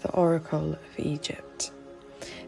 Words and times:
the 0.00 0.10
Oracle 0.12 0.72
of 0.72 0.98
Egypt. 0.98 1.72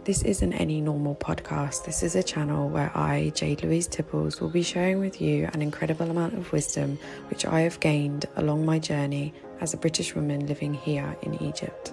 This 0.05 0.23
isn't 0.23 0.53
any 0.55 0.81
normal 0.81 1.15
podcast. 1.15 1.85
This 1.85 2.03
is 2.03 2.17
a 2.17 2.23
channel 2.23 2.69
where 2.69 2.91
I, 2.97 3.31
Jade 3.35 3.63
Louise 3.63 3.87
Tipples, 3.87 4.41
will 4.41 4.49
be 4.49 4.63
sharing 4.63 4.99
with 4.99 5.21
you 5.21 5.49
an 5.53 5.63
incredible 5.63 6.11
amount 6.11 6.35
of 6.35 6.51
wisdom 6.51 6.99
which 7.29 7.47
I 7.47 7.61
have 7.61 7.79
gained 7.79 8.27
along 8.37 8.67
my 8.67 8.79
journey 8.79 9.33
as 9.61 9.75
a 9.75 9.77
British 9.77 10.15
woman 10.15 10.47
living 10.47 10.75
here 10.75 11.17
in 11.23 11.41
Egypt. 11.43 11.93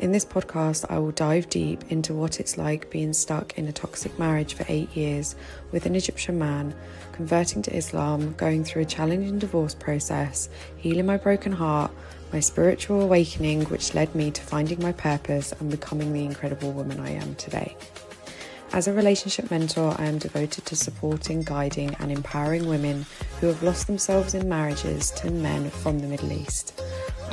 In 0.00 0.12
this 0.12 0.24
podcast, 0.24 0.86
I 0.90 0.98
will 0.98 1.12
dive 1.12 1.48
deep 1.50 1.84
into 1.90 2.14
what 2.14 2.40
it's 2.40 2.58
like 2.58 2.90
being 2.90 3.12
stuck 3.12 3.58
in 3.58 3.68
a 3.68 3.72
toxic 3.72 4.18
marriage 4.18 4.54
for 4.54 4.64
eight 4.68 4.94
years 4.96 5.36
with 5.72 5.86
an 5.86 5.94
Egyptian 5.94 6.38
man, 6.38 6.74
converting 7.12 7.62
to 7.62 7.76
Islam, 7.76 8.32
going 8.34 8.64
through 8.64 8.82
a 8.82 8.86
challenging 8.86 9.38
divorce 9.38 9.74
process, 9.74 10.48
healing 10.78 11.06
my 11.06 11.16
broken 11.16 11.52
heart, 11.52 11.90
my 12.32 12.40
spiritual 12.40 13.00
awakening, 13.00 13.64
which 13.66 13.94
led 13.94 14.14
me 14.14 14.30
to 14.30 14.42
finding 14.42 14.80
my 14.80 14.92
purpose 14.92 15.52
and 15.52 15.70
becoming 15.70 16.12
the 16.12 16.24
incredible 16.24 16.72
woman 16.72 17.00
I 17.00 17.10
am 17.10 17.34
today. 17.34 17.76
As 18.72 18.86
a 18.86 18.92
relationship 18.92 19.50
mentor, 19.50 19.96
I 19.98 20.04
am 20.04 20.18
devoted 20.18 20.64
to 20.66 20.76
supporting, 20.76 21.42
guiding, 21.42 21.94
and 21.98 22.12
empowering 22.12 22.68
women 22.68 23.04
who 23.40 23.48
have 23.48 23.64
lost 23.64 23.88
themselves 23.88 24.34
in 24.34 24.48
marriages 24.48 25.10
to 25.12 25.30
men 25.30 25.70
from 25.70 25.98
the 25.98 26.06
Middle 26.06 26.32
East. 26.32 26.80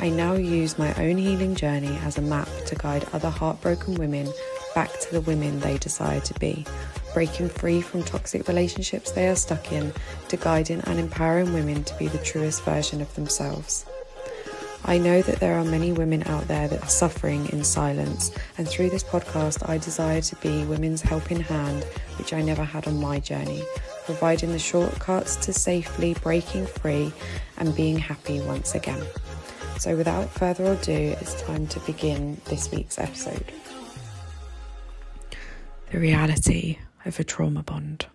I 0.00 0.08
now 0.08 0.34
use 0.34 0.78
my 0.78 0.92
own 0.94 1.16
healing 1.16 1.54
journey 1.54 1.96
as 2.02 2.18
a 2.18 2.22
map 2.22 2.48
to 2.66 2.74
guide 2.74 3.06
other 3.12 3.30
heartbroken 3.30 3.94
women 3.94 4.28
back 4.74 4.90
to 5.00 5.12
the 5.12 5.20
women 5.20 5.60
they 5.60 5.78
desire 5.78 6.20
to 6.20 6.34
be, 6.40 6.66
breaking 7.14 7.48
free 7.48 7.80
from 7.80 8.02
toxic 8.02 8.48
relationships 8.48 9.12
they 9.12 9.28
are 9.28 9.36
stuck 9.36 9.70
in, 9.70 9.92
to 10.28 10.36
guiding 10.36 10.80
and 10.82 10.98
empowering 10.98 11.52
women 11.52 11.84
to 11.84 11.96
be 11.98 12.08
the 12.08 12.18
truest 12.18 12.64
version 12.64 13.00
of 13.00 13.14
themselves. 13.14 13.86
I 14.84 14.96
know 14.96 15.20
that 15.22 15.40
there 15.40 15.58
are 15.58 15.64
many 15.64 15.92
women 15.92 16.22
out 16.26 16.48
there 16.48 16.68
that 16.68 16.82
are 16.82 16.88
suffering 16.88 17.48
in 17.50 17.64
silence, 17.64 18.30
and 18.56 18.66
through 18.66 18.90
this 18.90 19.04
podcast, 19.04 19.68
I 19.68 19.78
desire 19.78 20.20
to 20.22 20.36
be 20.36 20.64
women's 20.64 21.02
helping 21.02 21.40
hand, 21.40 21.84
which 22.16 22.32
I 22.32 22.40
never 22.42 22.64
had 22.64 22.86
on 22.86 23.00
my 23.00 23.20
journey, 23.20 23.64
providing 24.04 24.52
the 24.52 24.58
shortcuts 24.58 25.36
to 25.36 25.52
safely 25.52 26.14
breaking 26.22 26.66
free 26.66 27.12
and 27.58 27.74
being 27.74 27.98
happy 27.98 28.40
once 28.40 28.74
again. 28.74 29.04
So, 29.78 29.96
without 29.96 30.30
further 30.30 30.72
ado, 30.72 31.16
it's 31.20 31.40
time 31.42 31.66
to 31.68 31.80
begin 31.80 32.40
this 32.46 32.70
week's 32.70 32.98
episode. 32.98 33.44
The 35.90 35.98
reality 35.98 36.78
of 37.04 37.18
a 37.20 37.24
trauma 37.24 37.62
bond. 37.62 38.06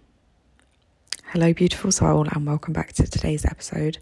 Hello, 1.27 1.53
beautiful 1.53 1.91
soul, 1.91 2.27
and 2.31 2.45
welcome 2.45 2.73
back 2.73 2.93
to 2.93 3.07
today's 3.07 3.45
episode. 3.45 3.97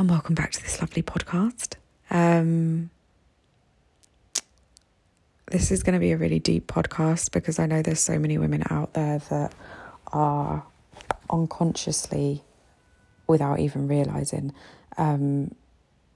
And 0.00 0.08
welcome 0.08 0.34
back 0.34 0.50
to 0.52 0.62
this 0.62 0.80
lovely 0.80 1.02
podcast. 1.02 1.74
Um, 2.08 2.88
this 5.48 5.70
is 5.70 5.82
going 5.82 5.92
to 5.92 5.98
be 6.00 6.12
a 6.12 6.16
really 6.16 6.38
deep 6.38 6.66
podcast 6.68 7.32
because 7.32 7.58
I 7.58 7.66
know 7.66 7.82
there's 7.82 8.00
so 8.00 8.18
many 8.18 8.38
women 8.38 8.62
out 8.70 8.94
there 8.94 9.18
that 9.18 9.52
are 10.10 10.64
unconsciously, 11.28 12.42
without 13.26 13.60
even 13.60 13.88
realizing, 13.88 14.54
um, 14.96 15.54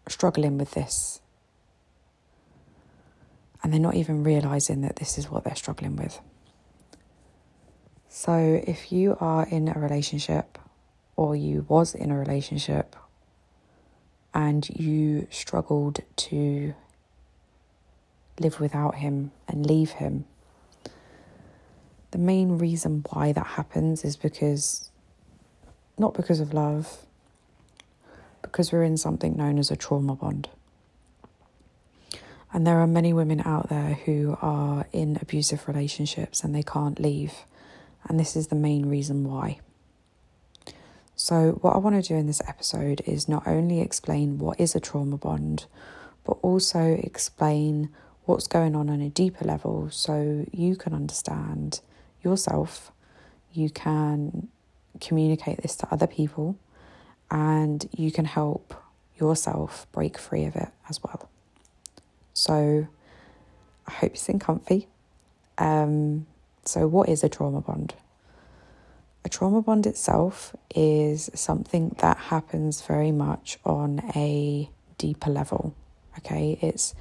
struggling 0.08 0.56
with 0.56 0.70
this. 0.70 1.20
And 3.62 3.70
they're 3.70 3.78
not 3.78 3.96
even 3.96 4.24
realizing 4.24 4.80
that 4.80 4.96
this 4.96 5.18
is 5.18 5.30
what 5.30 5.44
they're 5.44 5.56
struggling 5.56 5.96
with. 5.96 6.22
So, 8.08 8.62
if 8.66 8.90
you 8.90 9.18
are 9.20 9.46
in 9.46 9.68
a 9.68 9.78
relationship 9.78 10.58
or 11.16 11.36
you 11.36 11.66
was 11.68 11.94
in 11.94 12.10
a 12.10 12.18
relationship 12.18 12.96
and 14.34 14.68
you 14.68 15.26
struggled 15.30 16.00
to 16.16 16.74
live 18.40 18.58
without 18.58 18.96
him 18.96 19.30
and 19.48 19.64
leave 19.64 19.92
him, 19.92 20.24
the 22.10 22.18
main 22.18 22.58
reason 22.58 23.04
why 23.10 23.32
that 23.32 23.46
happens 23.46 24.04
is 24.04 24.16
because 24.16 24.90
not 25.96 26.14
because 26.14 26.40
of 26.40 26.52
love, 26.52 26.98
because 28.42 28.72
we're 28.72 28.84
in 28.84 28.96
something 28.96 29.36
known 29.36 29.58
as 29.58 29.70
a 29.70 29.76
trauma 29.76 30.14
bond. 30.14 30.48
And 32.52 32.64
there 32.64 32.78
are 32.78 32.86
many 32.86 33.12
women 33.12 33.40
out 33.40 33.68
there 33.68 33.94
who 34.04 34.38
are 34.40 34.86
in 34.92 35.18
abusive 35.20 35.66
relationships 35.66 36.44
and 36.44 36.54
they 36.54 36.62
can't 36.62 37.00
leave. 37.00 37.34
And 38.08 38.18
this 38.20 38.36
is 38.36 38.46
the 38.46 38.54
main 38.54 38.86
reason 38.86 39.24
why. 39.24 39.58
So, 41.16 41.52
what 41.60 41.74
I 41.74 41.78
want 41.78 42.02
to 42.02 42.08
do 42.08 42.16
in 42.18 42.26
this 42.26 42.42
episode 42.48 43.00
is 43.06 43.28
not 43.28 43.46
only 43.46 43.80
explain 43.80 44.38
what 44.38 44.58
is 44.58 44.74
a 44.74 44.80
trauma 44.80 45.16
bond, 45.16 45.66
but 46.24 46.38
also 46.42 46.80
explain 46.80 47.90
what's 48.24 48.48
going 48.48 48.74
on 48.74 48.88
on 48.88 49.00
a 49.00 49.10
deeper 49.10 49.44
level 49.44 49.88
so 49.90 50.44
you 50.50 50.74
can 50.74 50.92
understand 50.92 51.80
yourself, 52.22 52.90
you 53.52 53.70
can 53.70 54.48
communicate 55.00 55.62
this 55.62 55.76
to 55.76 55.88
other 55.92 56.08
people, 56.08 56.56
and 57.30 57.88
you 57.96 58.10
can 58.10 58.24
help 58.24 58.74
yourself 59.16 59.86
break 59.92 60.18
free 60.18 60.44
of 60.44 60.56
it 60.56 60.70
as 60.88 61.00
well. 61.02 61.28
So 62.32 62.88
I 63.86 63.90
hope 63.92 64.12
you're 64.12 64.16
sitting 64.16 64.40
comfy. 64.40 64.88
Um, 65.58 66.26
so, 66.64 66.88
what 66.88 67.08
is 67.08 67.22
a 67.22 67.28
trauma 67.28 67.60
bond? 67.60 67.94
A 69.24 69.28
trauma 69.28 69.62
bond 69.62 69.86
itself 69.86 70.54
is 70.74 71.30
something 71.34 71.96
that 71.98 72.16
happens 72.16 72.82
very 72.82 73.10
much 73.10 73.58
on 73.64 74.00
a 74.14 74.68
deeper 74.98 75.30
level. 75.30 75.74
Okay, 76.18 76.58
it's 76.60 76.94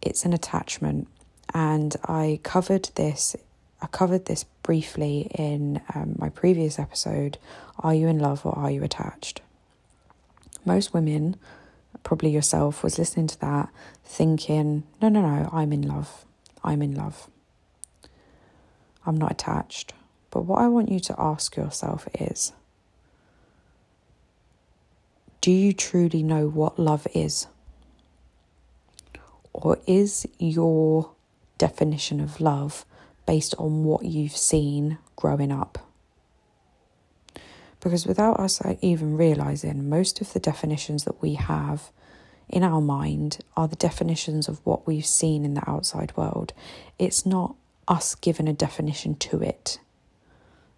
it's 0.00 0.24
an 0.24 0.32
attachment, 0.32 1.08
and 1.52 1.96
I 2.04 2.40
covered 2.42 2.90
this 2.94 3.36
I 3.82 3.88
covered 3.88 4.26
this 4.26 4.44
briefly 4.62 5.28
in 5.34 5.82
um, 5.92 6.14
my 6.16 6.28
previous 6.28 6.78
episode 6.78 7.36
Are 7.80 7.94
you 7.94 8.06
in 8.06 8.20
love 8.20 8.46
or 8.46 8.56
are 8.56 8.70
you 8.70 8.84
attached? 8.84 9.42
Most 10.64 10.94
women, 10.94 11.34
probably 12.04 12.30
yourself, 12.30 12.84
was 12.84 12.96
listening 12.96 13.26
to 13.26 13.40
that 13.40 13.70
thinking, 14.04 14.84
No, 15.00 15.08
no, 15.08 15.20
no, 15.20 15.50
I'm 15.52 15.72
in 15.72 15.82
love. 15.82 16.24
I'm 16.62 16.80
in 16.80 16.94
love. 16.94 17.28
I'm 19.04 19.16
not 19.16 19.32
attached. 19.32 19.94
But 20.32 20.46
what 20.46 20.60
I 20.60 20.66
want 20.66 20.90
you 20.90 20.98
to 20.98 21.14
ask 21.16 21.56
yourself 21.56 22.08
is 22.18 22.52
Do 25.40 25.52
you 25.52 25.72
truly 25.72 26.24
know 26.24 26.48
what 26.48 26.80
love 26.80 27.06
is? 27.14 27.46
Or 29.52 29.78
is 29.86 30.26
your 30.40 31.12
definition 31.62 32.18
of 32.20 32.40
love 32.40 32.84
based 33.24 33.54
on 33.56 33.84
what 33.84 34.04
you've 34.04 34.36
seen 34.36 34.98
growing 35.14 35.52
up. 35.52 35.78
Because 37.80 38.04
without 38.04 38.40
us 38.40 38.60
even 38.80 39.16
realizing, 39.16 39.88
most 39.88 40.20
of 40.20 40.32
the 40.32 40.40
definitions 40.40 41.04
that 41.04 41.22
we 41.22 41.34
have 41.34 41.92
in 42.48 42.64
our 42.64 42.80
mind 42.80 43.38
are 43.56 43.68
the 43.68 43.76
definitions 43.76 44.48
of 44.48 44.60
what 44.64 44.88
we've 44.88 45.06
seen 45.06 45.44
in 45.44 45.54
the 45.54 45.70
outside 45.70 46.16
world. 46.16 46.52
It's 46.98 47.24
not 47.24 47.54
us 47.86 48.16
giving 48.16 48.48
a 48.48 48.52
definition 48.52 49.14
to 49.16 49.40
it. 49.40 49.78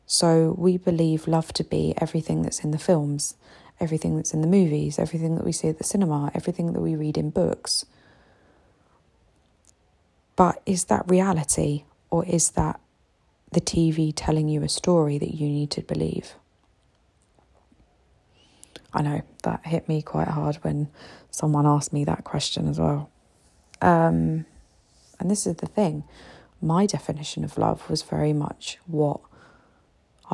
So 0.06 0.54
we 0.58 0.76
believe 0.76 1.26
love 1.26 1.52
to 1.54 1.64
be 1.64 1.94
everything 1.98 2.42
that's 2.42 2.60
in 2.60 2.70
the 2.70 2.78
films, 2.78 3.36
everything 3.80 4.16
that's 4.16 4.34
in 4.34 4.40
the 4.40 4.46
movies, 4.46 4.98
everything 4.98 5.36
that 5.36 5.44
we 5.44 5.52
see 5.52 5.68
at 5.68 5.78
the 5.78 5.84
cinema, 5.84 6.30
everything 6.34 6.72
that 6.72 6.80
we 6.80 6.94
read 6.94 7.16
in 7.16 7.30
books. 7.30 7.86
But 10.36 10.60
is 10.66 10.84
that 10.84 11.08
reality 11.08 11.84
or 12.10 12.24
is 12.26 12.50
that 12.50 12.80
the 13.52 13.60
TV 13.60 14.12
telling 14.14 14.48
you 14.48 14.62
a 14.62 14.68
story 14.68 15.16
that 15.18 15.34
you 15.34 15.48
need 15.48 15.70
to 15.72 15.80
believe? 15.80 16.34
I 18.92 19.02
know 19.02 19.22
that 19.42 19.66
hit 19.66 19.88
me 19.88 20.02
quite 20.02 20.28
hard 20.28 20.56
when 20.56 20.88
someone 21.30 21.66
asked 21.66 21.92
me 21.92 22.04
that 22.04 22.24
question 22.24 22.68
as 22.68 22.78
well. 22.78 23.10
Um, 23.82 24.46
and 25.18 25.30
this 25.30 25.46
is 25.46 25.56
the 25.56 25.66
thing 25.66 26.04
my 26.60 26.86
definition 26.86 27.44
of 27.44 27.58
love 27.58 27.88
was 27.90 28.02
very 28.02 28.32
much 28.32 28.78
what 28.86 29.20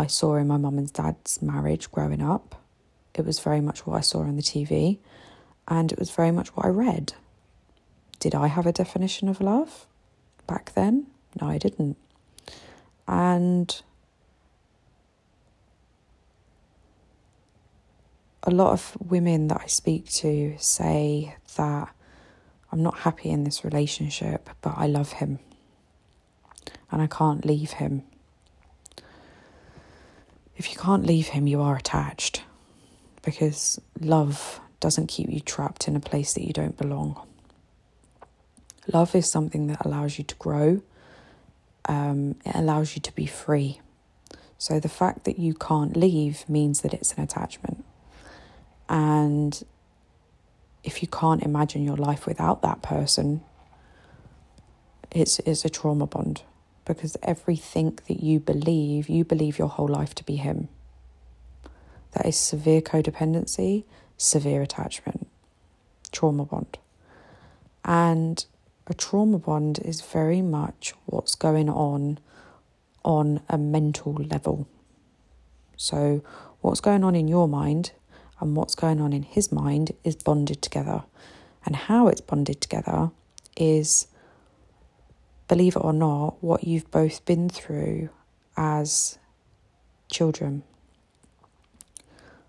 I 0.01 0.07
saw 0.07 0.37
in 0.37 0.49
my 0.49 0.57
mum 0.57 0.79
and 0.79 0.91
dad's 0.91 1.43
marriage 1.43 1.93
growing 1.93 2.23
up. 2.23 2.63
It 3.15 3.27
was 3.27 3.39
very 3.39 3.61
much 3.61 3.87
what 3.87 3.99
I 3.99 4.01
saw 4.01 4.21
on 4.21 4.37
the 4.37 4.43
TV, 4.43 4.99
and 5.69 5.93
it 5.93 5.99
was 5.99 6.11
very 6.11 6.31
much 6.31 6.57
what 6.57 6.65
I 6.65 6.71
read. 6.71 7.13
Did 8.19 8.35
I 8.35 8.47
have 8.47 8.67
a 8.67 8.73
definition 8.73 9.29
of 9.29 9.43
love 9.43 9.87
back 10.47 10.73
then? 10.75 11.07
No, 11.39 11.49
I 11.49 11.59
didn't. 11.59 11.99
And 13.07 13.83
a 18.43 18.51
lot 18.51 18.73
of 18.73 18.97
women 19.01 19.49
that 19.49 19.61
I 19.63 19.67
speak 19.67 20.09
to 20.23 20.57
say 20.59 21.37
that 21.57 21.95
I'm 22.73 22.83
not 22.83 23.01
happy 23.01 23.29
in 23.29 23.45
this 23.45 23.65
relationship, 23.65 24.49
but 24.63 24.75
I 24.79 24.87
love 24.87 25.13
him 25.13 25.41
and 26.91 27.03
I 27.03 27.07
can't 27.07 27.45
leave 27.45 27.73
him. 27.73 28.05
If 30.61 30.71
you 30.71 30.77
can't 30.77 31.07
leave 31.07 31.29
him, 31.29 31.47
you 31.47 31.63
are 31.63 31.75
attached 31.75 32.43
because 33.23 33.81
love 33.99 34.61
doesn't 34.79 35.07
keep 35.07 35.31
you 35.31 35.41
trapped 35.41 35.89
in 35.89 35.97
a 35.97 36.01
place 36.01 36.35
that 36.35 36.47
you 36.47 36.53
don't 36.53 36.77
belong. 36.77 37.19
Love 38.93 39.15
is 39.15 39.27
something 39.27 39.69
that 39.69 39.87
allows 39.87 40.19
you 40.19 40.25
to 40.25 40.35
grow, 40.35 40.83
um, 41.87 42.35
it 42.45 42.55
allows 42.55 42.95
you 42.95 43.01
to 43.01 43.15
be 43.15 43.25
free. 43.25 43.81
So 44.59 44.79
the 44.79 44.91
fact 44.91 45.25
that 45.25 45.39
you 45.39 45.55
can't 45.55 45.97
leave 45.97 46.47
means 46.47 46.83
that 46.83 46.93
it's 46.93 47.15
an 47.15 47.23
attachment. 47.23 47.83
And 48.87 49.65
if 50.85 51.01
you 51.01 51.09
can't 51.09 51.43
imagine 51.43 51.85
your 51.85 51.97
life 51.97 52.27
without 52.27 52.61
that 52.61 52.83
person, 52.83 53.41
it's, 55.11 55.39
it's 55.39 55.65
a 55.65 55.71
trauma 55.71 56.07
bond 56.07 56.43
because 56.85 57.17
everything 57.23 57.99
that 58.09 58.23
you 58.23 58.41
believe, 58.41 59.09
you 59.09 59.25
believe 59.25 59.59
your 59.59 59.69
whole 59.69 59.89
life 59.89 60.15
to 60.17 60.25
be 60.25 60.37
him. 60.37 60.69
That 62.13 62.27
is 62.27 62.37
severe 62.37 62.81
codependency, 62.81 63.85
severe 64.17 64.63
attachment, 64.63 65.29
trauma 66.11 66.45
bond. 66.45 66.79
And 67.85 68.45
a 68.87 68.95
trauma 68.95 69.39
bond 69.39 69.79
is 69.79 70.01
very 70.01 70.43
much 70.43 70.93
what's 71.07 71.35
going 71.35 71.71
on 71.71 72.19
on 73.05 73.41
a 73.49 73.57
mental 73.57 74.15
level. 74.15 74.67
So, 75.77 76.23
what's 76.61 76.81
going 76.81 77.05
on 77.05 77.15
in 77.15 77.29
your 77.29 77.49
mind 77.49 77.93
and 78.41 78.57
what's 78.57 78.75
going 78.75 79.01
on 79.01 79.13
in 79.13 79.23
his 79.23 79.53
mind 79.53 79.93
is 80.05 80.17
bonded 80.17 80.61
together. 80.61 81.05
And 81.65 81.77
how 81.77 82.09
it's 82.09 82.21
bonded 82.21 82.61
together 82.61 83.11
is, 83.57 84.07
believe 85.51 85.75
it 85.75 85.85
or 85.85 85.93
not, 85.93 86.41
what 86.41 86.63
you've 86.63 86.89
both 86.93 87.25
been 87.25 87.49
through 87.49 88.09
as 88.57 89.19
children. 90.09 90.63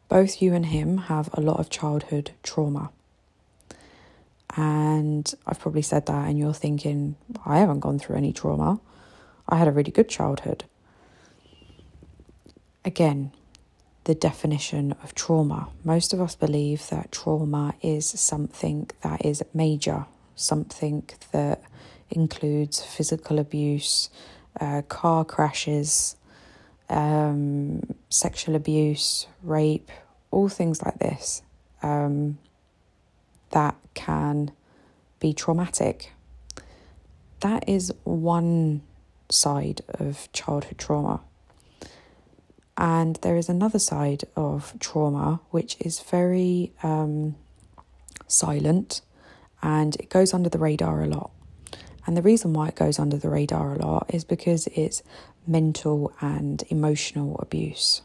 Both 0.07 0.39
you 0.39 0.53
and 0.53 0.68
him 0.68 0.98
have 1.09 1.27
a 1.33 1.42
lot 1.42 1.59
of 1.59 1.71
childhood 1.71 2.30
trauma. 2.44 2.92
And 4.56 5.33
I've 5.48 5.59
probably 5.59 5.81
said 5.81 6.06
that, 6.06 6.27
and 6.27 6.38
you're 6.38 6.53
thinking, 6.53 7.15
I 7.44 7.57
haven't 7.57 7.80
gone 7.80 7.98
through 7.98 8.18
any 8.18 8.33
trauma. 8.33 8.80
I 9.50 9.56
had 9.56 9.68
a 9.68 9.71
really 9.71 9.92
good 9.92 10.07
childhood. 10.07 10.65
Again, 12.86 13.31
the 14.03 14.13
definition 14.13 14.92
of 15.03 15.15
trauma. 15.15 15.69
Most 15.83 16.13
of 16.13 16.21
us 16.21 16.36
believe 16.36 16.88
that 16.89 17.12
trauma 17.12 17.74
is 17.81 18.06
something 18.06 18.92
that 19.01 19.25
is 19.25 19.42
major, 19.56 20.06
something 20.36 21.09
that 21.31 21.63
includes 22.11 22.83
physical 22.83 23.39
abuse, 23.39 24.09
uh, 24.59 24.81
car 24.83 25.25
crashes, 25.25 26.15
um, 26.89 27.81
sexual 28.09 28.55
abuse, 28.55 29.27
rape, 29.43 29.89
all 30.29 30.49
things 30.49 30.81
like 30.83 30.99
this. 30.99 31.41
Um, 31.81 32.37
that 33.51 33.75
can 33.93 34.51
be 35.19 35.33
traumatic. 35.33 36.11
That 37.39 37.67
is 37.67 37.93
one 38.03 38.81
side 39.29 39.81
of 39.87 40.29
childhood 40.33 40.77
trauma. 40.77 41.21
And 42.77 43.17
there 43.17 43.35
is 43.35 43.49
another 43.49 43.79
side 43.79 44.23
of 44.35 44.73
trauma 44.79 45.41
which 45.51 45.77
is 45.79 45.99
very 45.99 46.71
um, 46.83 47.35
silent 48.27 49.01
and 49.61 49.95
it 49.95 50.09
goes 50.09 50.33
under 50.33 50.49
the 50.49 50.57
radar 50.57 51.03
a 51.03 51.07
lot. 51.07 51.31
And 52.06 52.18
the 52.18 52.21
reason 52.21 52.53
why 52.53 52.68
it 52.68 52.75
goes 52.75 53.00
under 53.00 53.18
the 53.18 53.30
radar 53.30 53.75
a 53.75 53.77
lot 53.77 54.09
is 54.13 54.24
because 54.24 54.68
it's 54.68 55.03
mental 55.45 56.13
and 56.21 56.63
emotional 56.69 57.38
abuse. 57.39 58.01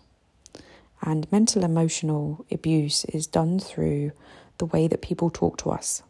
And 1.03 1.31
mental 1.31 1.65
emotional 1.65 2.45
abuse 2.51 3.05
is 3.07 3.27
done 3.27 3.59
through 3.59 4.13
the 4.59 4.67
way 4.67 4.89
that 4.89 5.03
people 5.03 5.31
talk 5.31 5.59
to 5.59 5.71
us. 5.71 6.03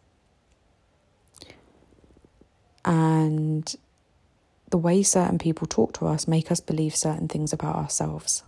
And 2.85 3.75
the 4.71 4.79
way 4.79 5.03
certain 5.03 5.39
people 5.39 5.67
talk 5.67 5.93
to 5.95 6.07
us 6.07 6.29
make 6.29 6.51
us 6.51 6.61
believe 6.61 6.95
certain 6.95 7.29
things 7.29 7.53
about 7.53 7.77
ourselves. 7.77 8.43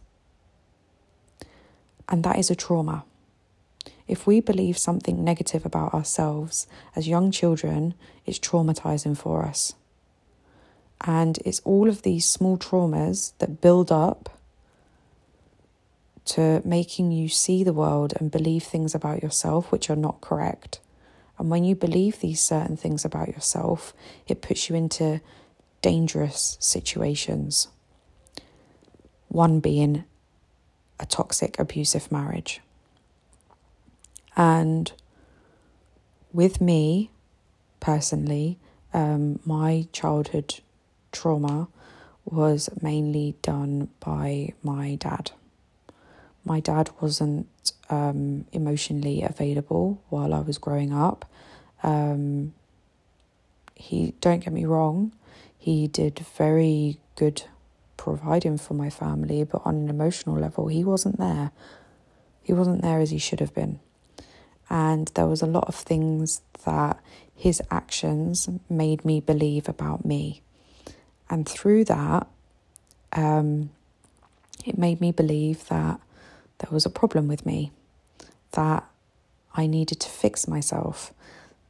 And 2.09 2.25
that 2.25 2.39
is 2.39 2.51
a 2.51 2.57
trauma. 2.57 3.05
If 4.09 4.27
we 4.27 4.41
believe 4.41 4.79
something 4.79 5.23
negative 5.23 5.67
about 5.67 5.93
ourselves 5.93 6.67
as 6.97 7.07
young 7.07 7.31
children, 7.31 7.95
it's 8.25 8.39
traumatizing 8.39 9.17
for 9.17 9.45
us. 9.45 9.75
And 11.03 11.39
it's 11.45 11.61
all 11.61 11.89
of 11.89 12.03
these 12.03 12.27
small 12.27 12.57
traumas 12.59 13.35
that 13.39 13.61
build 13.61 13.93
up 13.93 14.31
to 16.25 16.61
making 16.65 17.13
you 17.13 17.29
see 17.29 17.63
the 17.63 17.73
world 17.73 18.15
and 18.19 18.31
believe 18.31 18.63
things 18.63 18.95
about 18.95 19.23
yourself 19.23 19.71
which 19.71 19.89
are 19.91 19.97
not 19.97 20.21
correct. 20.21 20.81
And 21.39 21.51
when 21.51 21.65
you 21.65 21.75
believe 21.75 22.21
these 22.21 22.41
certain 22.41 22.77
things 22.77 23.05
about 23.05 23.29
yourself, 23.29 23.95
it 24.27 24.43
puts 24.43 24.69
you 24.69 24.75
into 24.75 25.21
dangerous 25.81 26.57
situations. 26.61 27.69
One 29.29 29.61
being 29.61 30.05
a 30.99 31.07
toxic, 31.07 31.59
abusive 31.59 32.11
marriage. 32.11 32.61
And 34.39 34.91
with 36.33 36.63
me 36.63 37.11
personally, 37.81 38.59
um, 38.95 39.41
my 39.45 39.87
childhood 39.93 40.61
trauma 41.13 41.69
was 42.25 42.71
mainly 42.81 43.37
done 43.43 43.89
by 44.01 44.55
my 44.63 44.95
dad 44.95 45.33
my 46.49 46.61
dad 46.61 46.91
wasn't 47.01 47.47
um, 47.91 48.47
emotionally 48.53 49.23
available 49.23 50.03
while 50.09 50.33
I 50.33 50.41
was 50.41 50.59
growing 50.59 50.93
up. 50.93 51.31
Um, 51.83 52.55
he, 53.75 54.15
don't 54.21 54.41
get 54.41 54.53
me 54.53 54.65
wrong, 54.65 55.13
he 55.57 55.87
did 55.87 56.19
very 56.37 56.99
good 57.15 57.45
providing 57.97 58.59
for 58.59 58.75
my 58.75 58.91
family, 58.91 59.45
but 59.45 59.63
on 59.65 59.77
an 59.77 59.89
emotional 59.89 60.37
level, 60.37 60.69
he 60.69 60.83
wasn't 60.83 61.19
there. 61.19 61.53
He 62.43 62.53
wasn't 62.53 62.83
there 62.83 62.99
as 62.99 63.11
he 63.11 63.19
should 63.19 63.41
have 63.41 63.55
been. 63.55 63.81
And 64.71 65.09
there 65.15 65.27
was 65.27 65.43
a 65.43 65.47
lot 65.47 65.69
of 65.69 65.75
things 65.75 66.43
that 66.65 67.01
his 67.35 67.63
actions 67.71 68.49
made 68.69 69.05
me 69.05 69.21
believe 69.21 69.69
about 69.69 70.05
me. 70.05 70.43
And 71.31 71.49
through 71.49 71.85
that, 71.85 72.27
um, 73.13 73.71
it 74.65 74.77
made 74.77 75.01
me 75.01 75.13
believe 75.13 75.67
that 75.69 76.01
there 76.59 76.71
was 76.71 76.85
a 76.85 76.91
problem 76.91 77.29
with 77.29 77.47
me, 77.47 77.73
that 78.53 78.85
I 79.55 79.67
needed 79.67 80.01
to 80.01 80.09
fix 80.09 80.49
myself, 80.49 81.13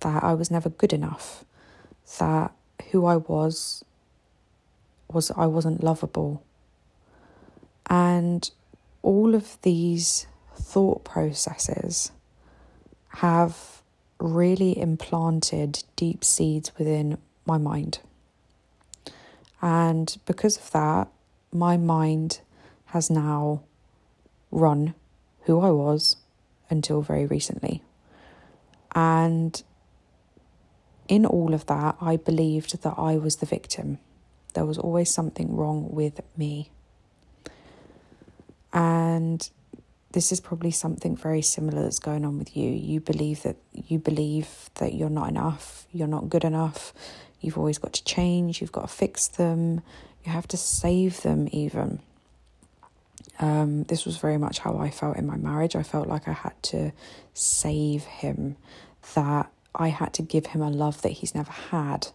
that 0.00 0.24
I 0.24 0.34
was 0.34 0.50
never 0.50 0.68
good 0.68 0.92
enough, 0.92 1.44
that 2.18 2.52
who 2.90 3.04
I 3.04 3.16
was 3.16 3.84
was 5.10 5.30
I 5.36 5.46
wasn't 5.46 5.82
lovable. 5.82 6.42
And 7.88 8.50
all 9.02 9.34
of 9.34 9.60
these 9.62 10.26
thought 10.54 11.04
processes 11.04 12.10
have 13.08 13.82
really 14.18 14.78
implanted 14.78 15.84
deep 15.96 16.24
seeds 16.24 16.72
within 16.76 17.18
my 17.46 17.58
mind. 17.58 18.00
And 19.60 20.16
because 20.26 20.56
of 20.56 20.70
that, 20.72 21.08
my 21.52 21.76
mind 21.76 22.40
has 22.86 23.10
now 23.10 23.62
run 24.50 24.94
who 25.42 25.60
I 25.60 25.70
was 25.70 26.16
until 26.70 27.02
very 27.02 27.26
recently. 27.26 27.82
And 28.94 29.62
in 31.08 31.24
all 31.24 31.54
of 31.54 31.66
that, 31.66 31.96
I 32.00 32.16
believed 32.16 32.82
that 32.82 32.94
I 32.96 33.16
was 33.16 33.36
the 33.36 33.46
victim. 33.46 33.98
There 34.54 34.66
was 34.66 34.78
always 34.78 35.10
something 35.10 35.56
wrong 35.56 35.88
with 35.90 36.20
me. 36.36 36.70
And 38.72 39.48
this 40.12 40.32
is 40.32 40.40
probably 40.40 40.70
something 40.70 41.16
very 41.16 41.42
similar 41.42 41.82
that's 41.82 41.98
going 41.98 42.24
on 42.24 42.38
with 42.38 42.56
you. 42.56 42.70
You 42.70 43.00
believe 43.00 43.42
that 43.42 43.56
you 43.72 43.98
believe 43.98 44.70
that 44.76 44.94
you're 44.94 45.10
not 45.10 45.28
enough, 45.28 45.86
you're 45.92 46.08
not 46.08 46.28
good 46.28 46.44
enough, 46.44 46.94
you've 47.40 47.58
always 47.58 47.78
got 47.78 47.92
to 47.94 48.04
change, 48.04 48.60
you've 48.60 48.72
got 48.72 48.82
to 48.82 48.94
fix 48.94 49.28
them, 49.28 49.82
you 50.24 50.32
have 50.32 50.48
to 50.48 50.56
save 50.56 51.22
them 51.22 51.48
even. 51.52 52.00
Um, 53.40 53.84
this 53.84 54.04
was 54.04 54.16
very 54.16 54.38
much 54.38 54.58
how 54.60 54.78
I 54.78 54.90
felt 54.90 55.16
in 55.16 55.26
my 55.26 55.36
marriage. 55.36 55.76
I 55.76 55.82
felt 55.82 56.08
like 56.08 56.26
I 56.26 56.32
had 56.32 56.60
to 56.64 56.92
save 57.34 58.04
him, 58.04 58.56
that 59.14 59.50
I 59.74 59.88
had 59.88 60.12
to 60.14 60.22
give 60.22 60.46
him 60.46 60.60
a 60.60 60.70
love 60.70 61.02
that 61.02 61.12
he's 61.12 61.34
never 61.34 61.52
had. 61.52 62.08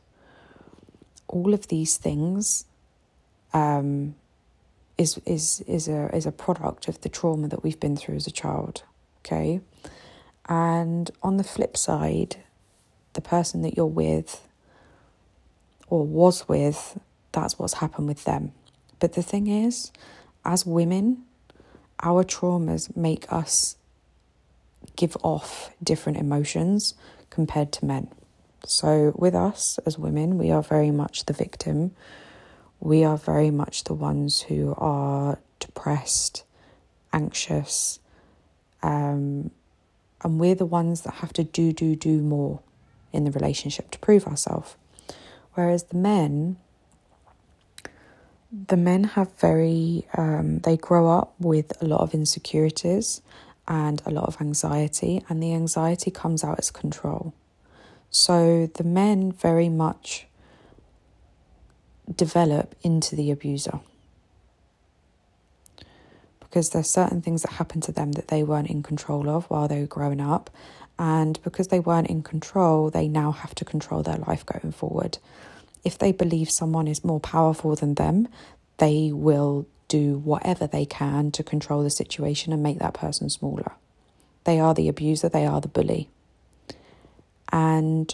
All 1.27 1.53
of 1.53 1.69
these 1.69 1.97
things 1.97 2.65
um, 3.53 4.15
is 4.97 5.19
is 5.25 5.61
is 5.67 5.87
a 5.87 6.15
is 6.15 6.25
a 6.25 6.31
product 6.31 6.87
of 6.87 7.01
the 7.01 7.09
trauma 7.09 7.47
that 7.47 7.63
we've 7.63 7.79
been 7.79 7.95
through 7.95 8.15
as 8.15 8.27
a 8.27 8.31
child. 8.31 8.83
Okay, 9.19 9.61
and 10.47 11.09
on 11.21 11.37
the 11.37 11.43
flip 11.43 11.77
side, 11.77 12.37
the 13.13 13.21
person 13.21 13.61
that 13.61 13.75
you're 13.75 13.85
with 13.85 14.47
or 15.87 16.05
was 16.05 16.47
with, 16.47 16.99
that's 17.31 17.59
what's 17.59 17.75
happened 17.75 18.07
with 18.07 18.23
them. 18.23 18.51
But 18.99 19.13
the 19.13 19.23
thing 19.23 19.47
is, 19.47 19.91
as 20.43 20.65
women, 20.65 21.23
our 22.01 22.23
traumas 22.23 22.95
make 22.95 23.31
us 23.31 23.77
give 24.95 25.15
off 25.23 25.71
different 25.81 26.17
emotions 26.17 26.93
compared 27.29 27.71
to 27.73 27.85
men. 27.85 28.09
So, 28.65 29.13
with 29.15 29.35
us 29.35 29.79
as 29.85 29.99
women, 29.99 30.37
we 30.37 30.51
are 30.51 30.63
very 30.63 30.91
much 30.91 31.25
the 31.25 31.33
victim. 31.33 31.91
We 32.83 33.05
are 33.05 33.17
very 33.17 33.49
much 33.49 33.85
the 33.85 33.93
ones 33.93 34.41
who 34.41 34.75
are 34.77 35.39
depressed, 35.59 36.43
anxious, 37.13 37.99
um, 38.81 39.51
and 40.21 40.37
we're 40.37 40.55
the 40.55 40.65
ones 40.65 41.03
that 41.03 41.13
have 41.15 41.31
to 41.33 41.45
do, 41.45 41.71
do, 41.71 41.95
do 41.95 42.19
more 42.19 42.59
in 43.13 43.23
the 43.23 43.31
relationship 43.31 43.89
to 43.91 43.99
prove 43.99 44.27
ourselves. 44.27 44.75
Whereas 45.53 45.83
the 45.83 45.95
men, 45.95 46.57
the 48.51 48.75
men 48.75 49.05
have 49.05 49.31
very, 49.39 50.05
um, 50.17 50.59
they 50.59 50.75
grow 50.75 51.09
up 51.09 51.35
with 51.39 51.81
a 51.81 51.85
lot 51.85 52.01
of 52.01 52.13
insecurities 52.13 53.21
and 53.65 54.01
a 54.05 54.11
lot 54.11 54.25
of 54.25 54.41
anxiety, 54.41 55.23
and 55.29 55.41
the 55.41 55.53
anxiety 55.53 56.11
comes 56.11 56.43
out 56.43 56.59
as 56.59 56.69
control. 56.69 57.33
So 58.09 58.69
the 58.73 58.83
men 58.83 59.31
very 59.31 59.69
much 59.69 60.27
develop 62.13 62.75
into 62.83 63.15
the 63.15 63.31
abuser. 63.31 63.79
Because 66.39 66.69
there's 66.69 66.89
certain 66.89 67.21
things 67.21 67.41
that 67.41 67.53
happen 67.53 67.81
to 67.81 67.91
them 67.91 68.13
that 68.13 68.27
they 68.27 68.43
weren't 68.43 68.69
in 68.69 68.83
control 68.83 69.29
of 69.29 69.45
while 69.45 69.67
they 69.67 69.81
were 69.81 69.87
growing 69.87 70.21
up 70.21 70.49
and 70.99 71.41
because 71.43 71.69
they 71.69 71.79
weren't 71.79 72.07
in 72.07 72.21
control 72.21 72.91
they 72.91 73.07
now 73.07 73.31
have 73.31 73.55
to 73.55 73.65
control 73.65 74.03
their 74.03 74.17
life 74.17 74.45
going 74.45 74.71
forward. 74.71 75.17
If 75.83 75.97
they 75.97 76.11
believe 76.11 76.51
someone 76.51 76.87
is 76.87 77.03
more 77.03 77.19
powerful 77.19 77.75
than 77.75 77.95
them 77.95 78.27
they 78.77 79.11
will 79.11 79.65
do 79.87 80.17
whatever 80.17 80.67
they 80.67 80.85
can 80.85 81.31
to 81.31 81.43
control 81.43 81.83
the 81.83 81.89
situation 81.89 82.53
and 82.53 82.63
make 82.63 82.79
that 82.79 82.93
person 82.93 83.29
smaller. 83.29 83.73
They 84.43 84.59
are 84.59 84.73
the 84.73 84.89
abuser 84.89 85.29
they 85.29 85.45
are 85.45 85.61
the 85.61 85.67
bully. 85.67 86.09
And 87.51 88.13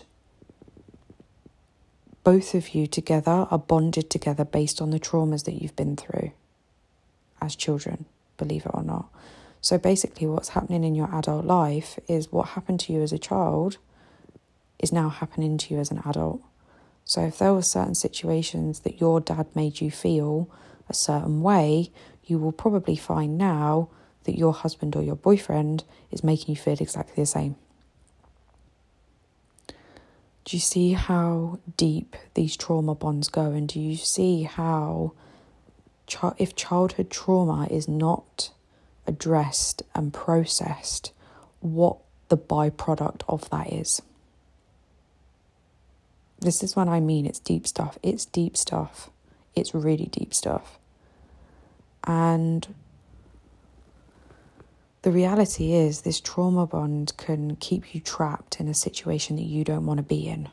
both 2.23 2.53
of 2.53 2.75
you 2.75 2.87
together 2.87 3.47
are 3.49 3.59
bonded 3.59 4.09
together 4.09 4.45
based 4.45 4.81
on 4.81 4.91
the 4.91 4.99
traumas 4.99 5.45
that 5.45 5.61
you've 5.61 5.75
been 5.75 5.95
through 5.95 6.31
as 7.41 7.55
children, 7.55 8.05
believe 8.37 8.65
it 8.65 8.71
or 8.73 8.83
not. 8.83 9.09
So 9.61 9.77
basically, 9.77 10.27
what's 10.27 10.49
happening 10.49 10.83
in 10.83 10.95
your 10.95 11.13
adult 11.13 11.45
life 11.45 11.99
is 12.07 12.31
what 12.31 12.49
happened 12.49 12.79
to 12.81 12.93
you 12.93 13.01
as 13.01 13.11
a 13.11 13.17
child 13.17 13.77
is 14.79 14.93
now 14.93 15.09
happening 15.09 15.57
to 15.57 15.73
you 15.73 15.79
as 15.79 15.91
an 15.91 16.01
adult. 16.05 16.41
So 17.03 17.21
if 17.21 17.39
there 17.39 17.53
were 17.53 17.61
certain 17.61 17.95
situations 17.95 18.81
that 18.81 19.01
your 19.01 19.19
dad 19.19 19.47
made 19.55 19.81
you 19.81 19.91
feel 19.91 20.49
a 20.87 20.93
certain 20.93 21.41
way, 21.41 21.91
you 22.23 22.37
will 22.37 22.51
probably 22.51 22.95
find 22.95 23.37
now 23.37 23.89
that 24.23 24.37
your 24.37 24.53
husband 24.53 24.95
or 24.95 25.03
your 25.03 25.15
boyfriend 25.15 25.83
is 26.11 26.23
making 26.23 26.55
you 26.55 26.61
feel 26.61 26.77
exactly 26.79 27.21
the 27.21 27.25
same. 27.25 27.55
Do 30.49 30.57
you 30.57 30.61
see 30.61 30.93
how 30.93 31.59
deep 31.77 32.15
these 32.33 32.57
trauma 32.57 32.95
bonds 32.95 33.29
go? 33.29 33.51
And 33.51 33.69
do 33.69 33.79
you 33.79 33.95
see 33.95 34.41
how, 34.43 35.13
if 36.39 36.55
childhood 36.55 37.11
trauma 37.11 37.67
is 37.69 37.87
not 37.87 38.49
addressed 39.05 39.83
and 39.93 40.11
processed, 40.11 41.11
what 41.59 41.97
the 42.29 42.37
byproduct 42.37 43.21
of 43.27 43.47
that 43.51 43.71
is? 43.71 44.01
This 46.39 46.63
is 46.63 46.75
what 46.75 46.87
I 46.87 46.99
mean. 46.99 47.27
It's 47.27 47.37
deep 47.37 47.67
stuff. 47.67 47.99
It's 48.01 48.25
deep 48.25 48.57
stuff. 48.57 49.11
It's 49.53 49.75
really 49.75 50.07
deep 50.07 50.33
stuff. 50.33 50.79
And 52.05 52.73
the 55.01 55.11
reality 55.11 55.71
is, 55.73 56.01
this 56.01 56.19
trauma 56.19 56.67
bond 56.67 57.13
can 57.17 57.55
keep 57.55 57.95
you 57.95 58.01
trapped 58.01 58.59
in 58.59 58.67
a 58.67 58.73
situation 58.73 59.37
that 59.37 59.43
you 59.43 59.63
don't 59.63 59.85
want 59.85 59.97
to 59.99 60.03
be 60.03 60.27
in. 60.27 60.49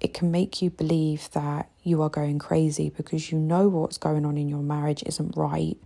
It 0.00 0.14
can 0.14 0.30
make 0.30 0.62
you 0.62 0.70
believe 0.70 1.30
that 1.32 1.70
you 1.82 2.00
are 2.02 2.08
going 2.08 2.38
crazy 2.38 2.88
because 2.88 3.30
you 3.30 3.38
know 3.38 3.68
what's 3.68 3.98
going 3.98 4.24
on 4.24 4.38
in 4.38 4.48
your 4.48 4.62
marriage 4.62 5.02
isn't 5.04 5.36
right, 5.36 5.76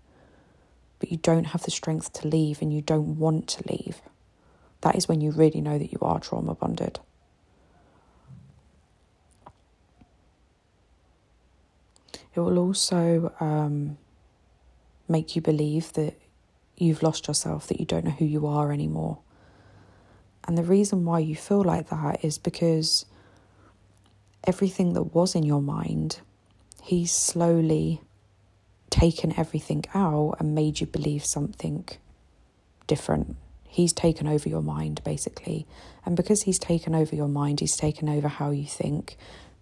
but 1.00 1.10
you 1.10 1.18
don't 1.18 1.44
have 1.44 1.62
the 1.62 1.70
strength 1.70 2.12
to 2.14 2.28
leave 2.28 2.62
and 2.62 2.72
you 2.72 2.82
don't 2.82 3.18
want 3.18 3.48
to 3.48 3.68
leave. 3.68 4.00
That 4.82 4.94
is 4.94 5.08
when 5.08 5.20
you 5.20 5.32
really 5.32 5.60
know 5.60 5.78
that 5.78 5.92
you 5.92 5.98
are 6.02 6.20
trauma 6.20 6.54
bonded. 6.54 7.00
It 12.34 12.40
will 12.40 12.58
also 12.58 13.32
um, 13.40 13.98
make 15.08 15.34
you 15.34 15.42
believe 15.42 15.92
that 15.94 16.14
you've 16.80 17.02
lost 17.02 17.28
yourself, 17.28 17.66
that 17.68 17.80
you 17.80 17.86
don't 17.86 18.04
know 18.04 18.10
who 18.10 18.24
you 18.24 18.46
are 18.46 18.72
anymore. 18.72 19.18
And 20.46 20.56
the 20.56 20.62
reason 20.62 21.04
why 21.04 21.18
you 21.18 21.36
feel 21.36 21.62
like 21.62 21.90
that 21.90 22.24
is 22.24 22.38
because 22.38 23.04
everything 24.44 24.94
that 24.94 25.14
was 25.14 25.34
in 25.34 25.42
your 25.42 25.60
mind, 25.60 26.20
he's 26.82 27.12
slowly 27.12 28.00
taken 28.88 29.38
everything 29.38 29.84
out 29.94 30.36
and 30.38 30.54
made 30.54 30.80
you 30.80 30.86
believe 30.86 31.24
something 31.24 31.86
different. 32.86 33.36
He's 33.64 33.92
taken 33.92 34.26
over 34.26 34.48
your 34.48 34.62
mind, 34.62 35.04
basically. 35.04 35.66
And 36.06 36.16
because 36.16 36.42
he's 36.42 36.58
taken 36.58 36.94
over 36.94 37.14
your 37.14 37.28
mind, 37.28 37.60
he's 37.60 37.76
taken 37.76 38.08
over 38.08 38.28
how 38.28 38.50
you 38.50 38.66
think 38.66 39.16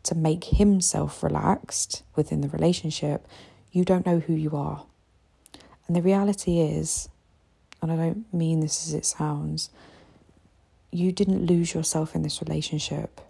to 0.04 0.14
make 0.14 0.44
himself 0.44 1.23
relaxed 1.25 2.04
within 2.14 2.40
the 2.40 2.49
relationship. 2.49 3.26
You 3.73 3.85
don't 3.85 4.06
know 4.06 4.20
who 4.20 4.35
you 4.35 4.56
are. 4.56 4.87
And 5.87 5.97
the 5.97 6.02
reality 6.02 6.61
is, 6.61 7.09
and 7.81 7.93
I 7.93 7.97
don't 7.97 8.33
mean 8.33 8.61
this 8.61 8.87
as 8.87 8.95
it 8.95 9.05
sounds, 9.05 9.71
you 10.90 11.12
didn't 11.12 11.47
lose 11.47 11.75
yourself 11.75 12.14
in 12.14 12.23
this 12.23 12.40
relationship. 12.40 13.21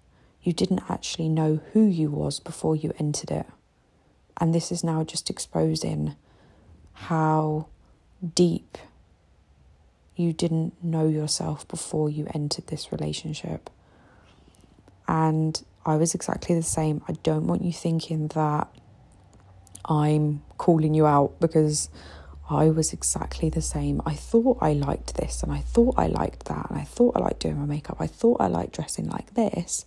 You 0.42 0.52
didn't 0.52 0.82
actually 0.88 1.28
know 1.28 1.60
who 1.72 1.84
you 1.84 2.10
was 2.10 2.40
before 2.40 2.76
you 2.76 2.92
entered 2.98 3.30
it. 3.30 3.46
And 4.38 4.54
this 4.54 4.70
is 4.70 4.84
now 4.84 5.02
just 5.04 5.28
exposing 5.28 6.14
how 6.92 7.66
deep 8.34 8.78
you 10.14 10.32
didn't 10.32 10.82
know 10.82 11.06
yourself 11.08 11.66
before 11.68 12.08
you 12.08 12.26
entered 12.32 12.68
this 12.68 12.90
relationship. 12.90 13.68
And 15.06 15.62
I 15.84 15.96
was 15.96 16.14
exactly 16.14 16.54
the 16.54 16.62
same. 16.62 17.02
I 17.08 17.12
don't 17.22 17.46
want 17.46 17.62
you 17.62 17.72
thinking 17.72 18.28
that 18.28 18.68
I'm 19.84 20.42
calling 20.58 20.94
you 20.94 21.06
out 21.06 21.38
because 21.38 21.90
I 22.48 22.70
was 22.70 22.92
exactly 22.92 23.50
the 23.50 23.62
same. 23.62 24.00
I 24.06 24.14
thought 24.14 24.58
I 24.60 24.72
liked 24.72 25.16
this 25.16 25.42
and 25.42 25.52
I 25.52 25.58
thought 25.60 25.94
I 25.98 26.06
liked 26.06 26.44
that 26.46 26.70
and 26.70 26.78
I 26.78 26.84
thought 26.84 27.16
I 27.16 27.20
liked 27.20 27.40
doing 27.40 27.58
my 27.58 27.66
makeup. 27.66 27.96
I 27.98 28.06
thought 28.06 28.40
I 28.40 28.46
liked 28.46 28.74
dressing 28.74 29.08
like 29.08 29.34
this. 29.34 29.84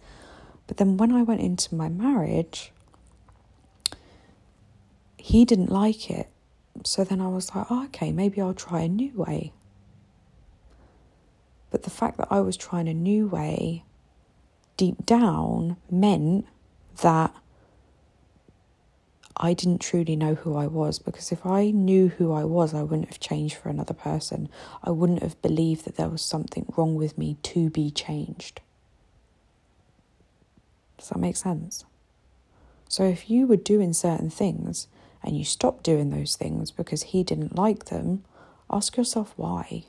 But 0.67 0.77
then 0.77 0.97
when 0.97 1.11
I 1.11 1.23
went 1.23 1.41
into 1.41 1.73
my 1.73 1.87
marriage, 1.87 2.71
he 5.17 5.45
didn't 5.45 5.71
like 5.71 6.11
it. 6.11 6.27
So 6.83 7.03
then 7.03 7.21
I 7.21 7.27
was 7.27 7.53
like, 7.55 7.67
oh, 7.69 7.85
okay, 7.85 8.11
maybe 8.11 8.41
I'll 8.41 8.53
try 8.53 8.81
a 8.81 8.89
new 8.89 9.11
way. 9.13 9.53
But 11.71 11.83
the 11.83 11.89
fact 11.89 12.17
that 12.17 12.27
I 12.29 12.41
was 12.41 12.57
trying 12.57 12.87
a 12.87 12.93
new 12.93 13.27
way 13.27 13.83
deep 14.75 15.05
down 15.05 15.77
meant 15.89 16.45
that 17.01 17.33
I 19.39 19.53
didn't 19.53 19.79
truly 19.79 20.17
know 20.17 20.36
who 20.36 20.58
I 20.58 20.67
was 20.67 21.00
because 21.00 21.31
if 21.31 21.46
I 21.46 21.72
knew 21.72 22.10
who 22.10 22.34
I 22.34 22.43
was, 22.43 22.74
I 22.74 22.84
wouldn't 22.84 23.08
have 23.08 23.22
changed 23.22 23.55
for 23.55 23.69
another 23.69 23.93
person. 23.93 24.50
I 24.84 24.91
wouldn't 24.91 25.24
have 25.24 25.41
believed 25.41 25.86
that 25.86 25.96
there 25.96 26.10
was 26.10 26.22
something 26.22 26.65
wrong 26.75 26.96
with 26.96 27.17
me 27.17 27.38
to 27.43 27.69
be 27.69 27.89
changed. 27.89 28.60
Does 30.98 31.08
that 31.10 31.19
make 31.19 31.38
sense? 31.38 31.86
So 32.89 33.03
if 33.03 33.29
you 33.29 33.48
were 33.48 33.55
doing 33.55 33.93
certain 33.93 34.29
things 34.29 34.88
and 35.24 35.38
you 35.38 35.46
stopped 35.46 35.84
doing 35.84 36.10
those 36.10 36.36
things 36.36 36.72
because 36.72 37.03
he 37.03 37.24
didn't 37.24 37.55
like 37.55 37.86
them, 37.86 38.25
ask 38.69 38.98
yourself 38.98 39.34
why. 39.38 39.86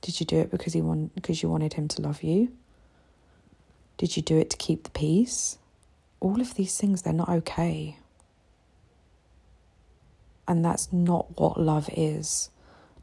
Did 0.00 0.18
you 0.18 0.24
do 0.24 0.38
it 0.38 0.50
because 0.50 0.72
he 0.72 0.80
want, 0.80 1.14
because 1.14 1.42
you 1.42 1.50
wanted 1.50 1.74
him 1.74 1.88
to 1.88 2.00
love 2.00 2.22
you? 2.22 2.52
Did 3.98 4.16
you 4.16 4.22
do 4.22 4.38
it 4.38 4.48
to 4.48 4.56
keep 4.56 4.84
the 4.84 4.90
peace? 4.90 5.58
All 6.20 6.40
of 6.40 6.54
these 6.54 6.78
things, 6.78 7.02
they're 7.02 7.12
not 7.12 7.28
okay. 7.28 7.96
And 10.46 10.64
that's 10.64 10.92
not 10.92 11.38
what 11.38 11.60
love 11.60 11.88
is. 11.96 12.50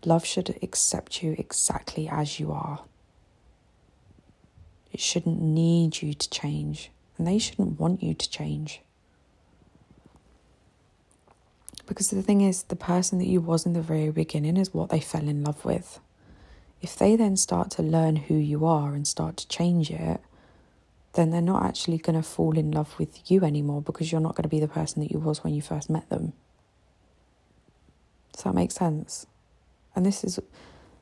Love 0.06 0.26
should 0.26 0.58
accept 0.62 1.24
you 1.24 1.36
exactly 1.38 2.08
as 2.08 2.40
you 2.40 2.52
are. 2.52 2.82
It 4.92 5.00
shouldn't 5.00 5.42
need 5.42 6.02
you 6.02 6.14
to 6.14 6.30
change, 6.30 6.92
and 7.18 7.28
they 7.28 7.40
shouldn't 7.40 7.80
want 7.80 8.04
you 8.04 8.14
to 8.14 8.30
change. 8.30 8.82
Because 11.86 12.10
the 12.10 12.22
thing 12.22 12.42
is, 12.42 12.64
the 12.64 12.76
person 12.76 13.18
that 13.20 13.28
you 13.28 13.40
was 13.40 13.66
in 13.66 13.74
the 13.74 13.82
very 13.82 14.12
beginning 14.12 14.58
is 14.58 14.74
what 14.74 14.90
they 14.90 15.00
fell 15.00 15.28
in 15.28 15.44
love 15.44 15.64
with. 15.66 16.00
If 16.82 16.98
they 16.98 17.16
then 17.16 17.38
start 17.38 17.72
to 17.72 17.82
learn 17.82 18.18
who 18.18 18.36
you 18.36 18.66
are 18.66 18.94
and 18.94 19.08
start 19.08 19.38
to 19.38 19.48
change 19.48 19.90
it, 19.90 20.20
then 21.18 21.32
they're 21.32 21.42
not 21.42 21.66
actually 21.66 21.98
going 21.98 22.16
to 22.16 22.24
fall 22.24 22.58
in 22.58 22.72
love 22.72 22.98
with 22.98 23.30
you 23.30 23.44
anymore 23.44 23.82
because 23.82 24.12
you're 24.12 24.22
not 24.22 24.36
going 24.36 24.44
to 24.44 24.50
be 24.50 24.60
the 24.60 24.68
person 24.68 25.02
that 25.02 25.12
you 25.12 25.20
was 25.20 25.44
when 25.44 25.54
you 25.54 25.62
first 25.62 25.90
met 25.90 26.08
them. 26.10 26.34
Does 28.32 28.44
that 28.44 28.54
make 28.54 28.72
sense? 28.72 29.26
And 29.96 30.06
this 30.06 30.24
is 30.24 30.40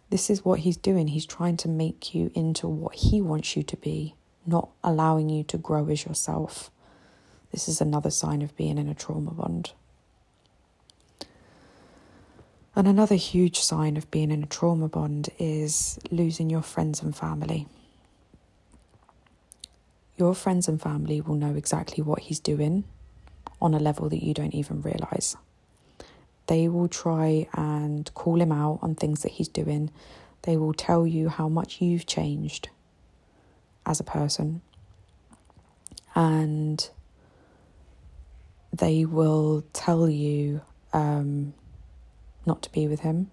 this 0.10 0.29
is 0.29 0.45
what 0.45 0.60
he's 0.60 0.77
doing. 0.77 1.10
He's 1.10 1.25
trying 1.25 1.57
to 1.57 1.67
make 1.67 2.15
you 2.15 2.31
into 2.34 2.67
what 2.67 2.95
he 2.95 3.22
wants 3.22 3.57
you 3.57 3.63
to 3.63 3.75
be, 3.75 4.15
not 4.45 4.69
allowing 4.84 5.29
you 5.29 5.43
to 5.45 5.57
grow 5.57 5.89
as 5.89 6.05
yourself. 6.05 6.72
This 7.51 7.67
is 7.67 7.81
another 7.81 8.12
sign 8.12 8.41
of 8.41 8.55
being 8.55 8.77
in 8.77 8.88
a 8.88 8.93
trauma 8.93 9.31
bond. 9.31 9.74
And 12.75 12.88
another 12.88 13.15
huge 13.15 13.60
sign 13.60 13.98
of 13.98 14.10
being 14.12 14.31
in 14.31 14.43
a 14.43 14.48
trauma 14.48 14.88
bond 14.88 15.29
is 15.39 16.00
losing 16.12 16.50
your 16.50 16.62
friends 16.62 17.01
and 17.01 17.15
family. 17.15 17.67
Your 20.17 20.34
friends 20.34 20.67
and 20.67 20.81
family 20.81 21.19
will 21.19 21.36
know 21.36 21.55
exactly 21.55 22.01
what 22.03 22.19
he's 22.19 22.39
doing 22.39 22.86
on 23.62 23.74
a 23.74 23.79
level 23.79 24.10
that 24.10 24.24
you 24.24 24.34
don't 24.34 24.53
even 24.53 24.81
realize. 24.81 25.36
They 26.48 26.67
will 26.67 26.88
try 26.88 27.48
and 27.53 28.13
call 28.13 28.41
him 28.41 28.51
out 28.51 28.79
on 28.81 28.95
things 28.95 29.24
that 29.24 29.34
he's 29.34 29.48
doing. 29.48 29.91
They 30.43 30.57
will 30.57 30.74
tell 30.74 31.05
you 31.07 31.29
how 31.29 31.50
much 31.50 31.81
you've 31.81 32.05
changed 32.05 32.69
as 33.86 34.00
a 34.00 34.03
person. 34.03 34.62
And 36.13 36.88
they 38.72 39.05
will 39.05 39.65
tell 39.74 40.10
you 40.10 40.62
um, 40.93 41.53
not 42.45 42.62
to 42.63 42.72
be 42.72 42.88
with 42.88 43.01
him. 43.01 43.31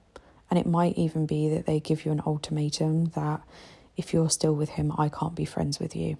And 0.50 0.58
it 0.58 0.66
might 0.66 0.98
even 0.98 1.26
be 1.26 1.48
that 1.50 1.66
they 1.66 1.80
give 1.80 2.04
you 2.04 2.12
an 2.12 2.22
ultimatum 2.26 3.06
that 3.14 3.42
if 3.96 4.12
you're 4.12 4.30
still 4.30 4.54
with 4.54 4.70
him, 4.70 4.92
I 4.98 5.08
can't 5.08 5.34
be 5.34 5.44
friends 5.44 5.78
with 5.78 5.94
you. 5.94 6.16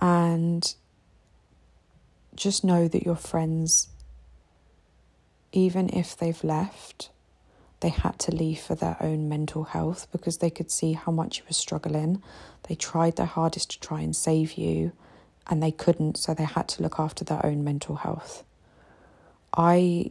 And 0.00 0.74
just 2.34 2.64
know 2.64 2.88
that 2.88 3.02
your 3.04 3.16
friends, 3.16 3.88
even 5.52 5.88
if 5.90 6.16
they've 6.16 6.42
left, 6.44 7.10
they 7.80 7.90
had 7.90 8.18
to 8.20 8.34
leave 8.34 8.60
for 8.60 8.74
their 8.74 8.96
own 9.00 9.28
mental 9.28 9.64
health 9.64 10.08
because 10.10 10.38
they 10.38 10.50
could 10.50 10.70
see 10.70 10.92
how 10.92 11.12
much 11.12 11.38
you 11.38 11.44
were 11.48 11.54
struggling. 11.54 12.22
They 12.68 12.74
tried 12.74 13.16
their 13.16 13.26
hardest 13.26 13.70
to 13.72 13.80
try 13.80 14.00
and 14.00 14.14
save 14.14 14.54
you 14.54 14.92
and 15.48 15.62
they 15.62 15.70
couldn't, 15.70 16.16
so 16.18 16.34
they 16.34 16.44
had 16.44 16.68
to 16.68 16.82
look 16.82 16.98
after 16.98 17.24
their 17.24 17.44
own 17.44 17.64
mental 17.64 17.96
health. 17.96 18.44
I 19.56 20.10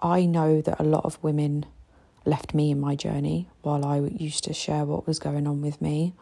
I 0.00 0.26
know 0.26 0.60
that 0.60 0.78
a 0.78 0.84
lot 0.84 1.04
of 1.04 1.22
women 1.22 1.66
left 2.24 2.54
me 2.54 2.70
in 2.70 2.80
my 2.80 2.94
journey 2.94 3.48
while 3.62 3.84
I 3.84 3.98
used 3.98 4.44
to 4.44 4.52
share 4.52 4.84
what 4.84 5.06
was 5.06 5.18
going 5.18 5.46
on 5.46 5.60
with 5.60 5.80
me. 5.82 6.14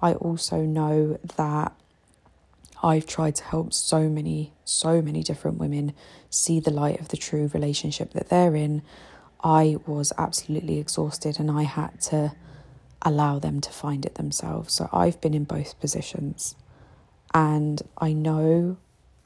I 0.00 0.14
also 0.14 0.58
know 0.62 1.18
that 1.36 1.72
I've 2.82 3.06
tried 3.06 3.34
to 3.36 3.44
help 3.44 3.72
so 3.72 4.08
many, 4.08 4.52
so 4.64 5.02
many 5.02 5.22
different 5.22 5.58
women 5.58 5.92
see 6.30 6.60
the 6.60 6.70
light 6.70 7.00
of 7.00 7.08
the 7.08 7.16
true 7.16 7.50
relationship 7.52 8.12
that 8.12 8.28
they're 8.28 8.54
in. 8.54 8.82
I 9.42 9.76
was 9.86 10.12
absolutely 10.16 10.78
exhausted 10.78 11.40
and 11.40 11.50
I 11.50 11.62
had 11.62 12.00
to 12.02 12.32
allow 13.02 13.38
them 13.38 13.60
to 13.60 13.70
find 13.70 14.04
it 14.04 14.14
themselves. 14.14 14.74
So 14.74 14.88
I've 14.92 15.20
been 15.20 15.34
in 15.34 15.44
both 15.44 15.78
positions. 15.80 16.54
And 17.34 17.82
I 17.98 18.12
know, 18.12 18.76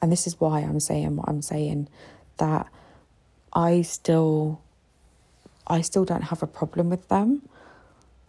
and 0.01 0.11
this 0.11 0.27
is 0.27 0.39
why 0.39 0.59
I'm 0.59 0.79
saying 0.79 1.15
what 1.15 1.29
I'm 1.29 1.41
saying, 1.41 1.87
that 2.37 2.67
I 3.53 3.83
still 3.83 4.61
I 5.65 5.81
still 5.81 6.03
don't 6.03 6.23
have 6.23 6.43
a 6.43 6.47
problem 6.47 6.89
with 6.89 7.07
them 7.07 7.43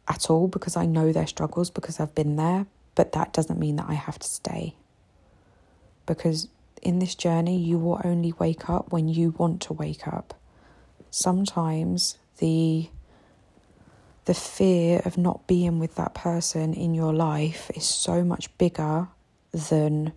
at 0.08 0.30
all 0.30 0.48
because 0.48 0.76
I 0.76 0.86
know 0.86 1.12
their 1.12 1.26
struggles 1.26 1.70
because 1.70 2.00
I've 2.00 2.14
been 2.14 2.36
there, 2.36 2.66
but 2.94 3.12
that 3.12 3.32
doesn't 3.32 3.58
mean 3.58 3.76
that 3.76 3.86
I 3.88 3.94
have 3.94 4.18
to 4.18 4.28
stay. 4.28 4.74
Because 6.06 6.48
in 6.82 6.98
this 6.98 7.14
journey, 7.14 7.58
you 7.58 7.78
will 7.78 8.00
only 8.04 8.32
wake 8.38 8.68
up 8.68 8.92
when 8.92 9.08
you 9.08 9.34
want 9.38 9.62
to 9.62 9.72
wake 9.72 10.06
up. 10.06 10.34
Sometimes 11.10 12.18
the 12.38 12.88
the 14.26 14.34
fear 14.34 15.02
of 15.04 15.18
not 15.18 15.46
being 15.46 15.78
with 15.78 15.96
that 15.96 16.14
person 16.14 16.72
in 16.72 16.94
your 16.94 17.12
life 17.12 17.70
is 17.74 17.84
so 17.84 18.24
much 18.24 18.56
bigger 18.56 19.08
than 19.52 20.12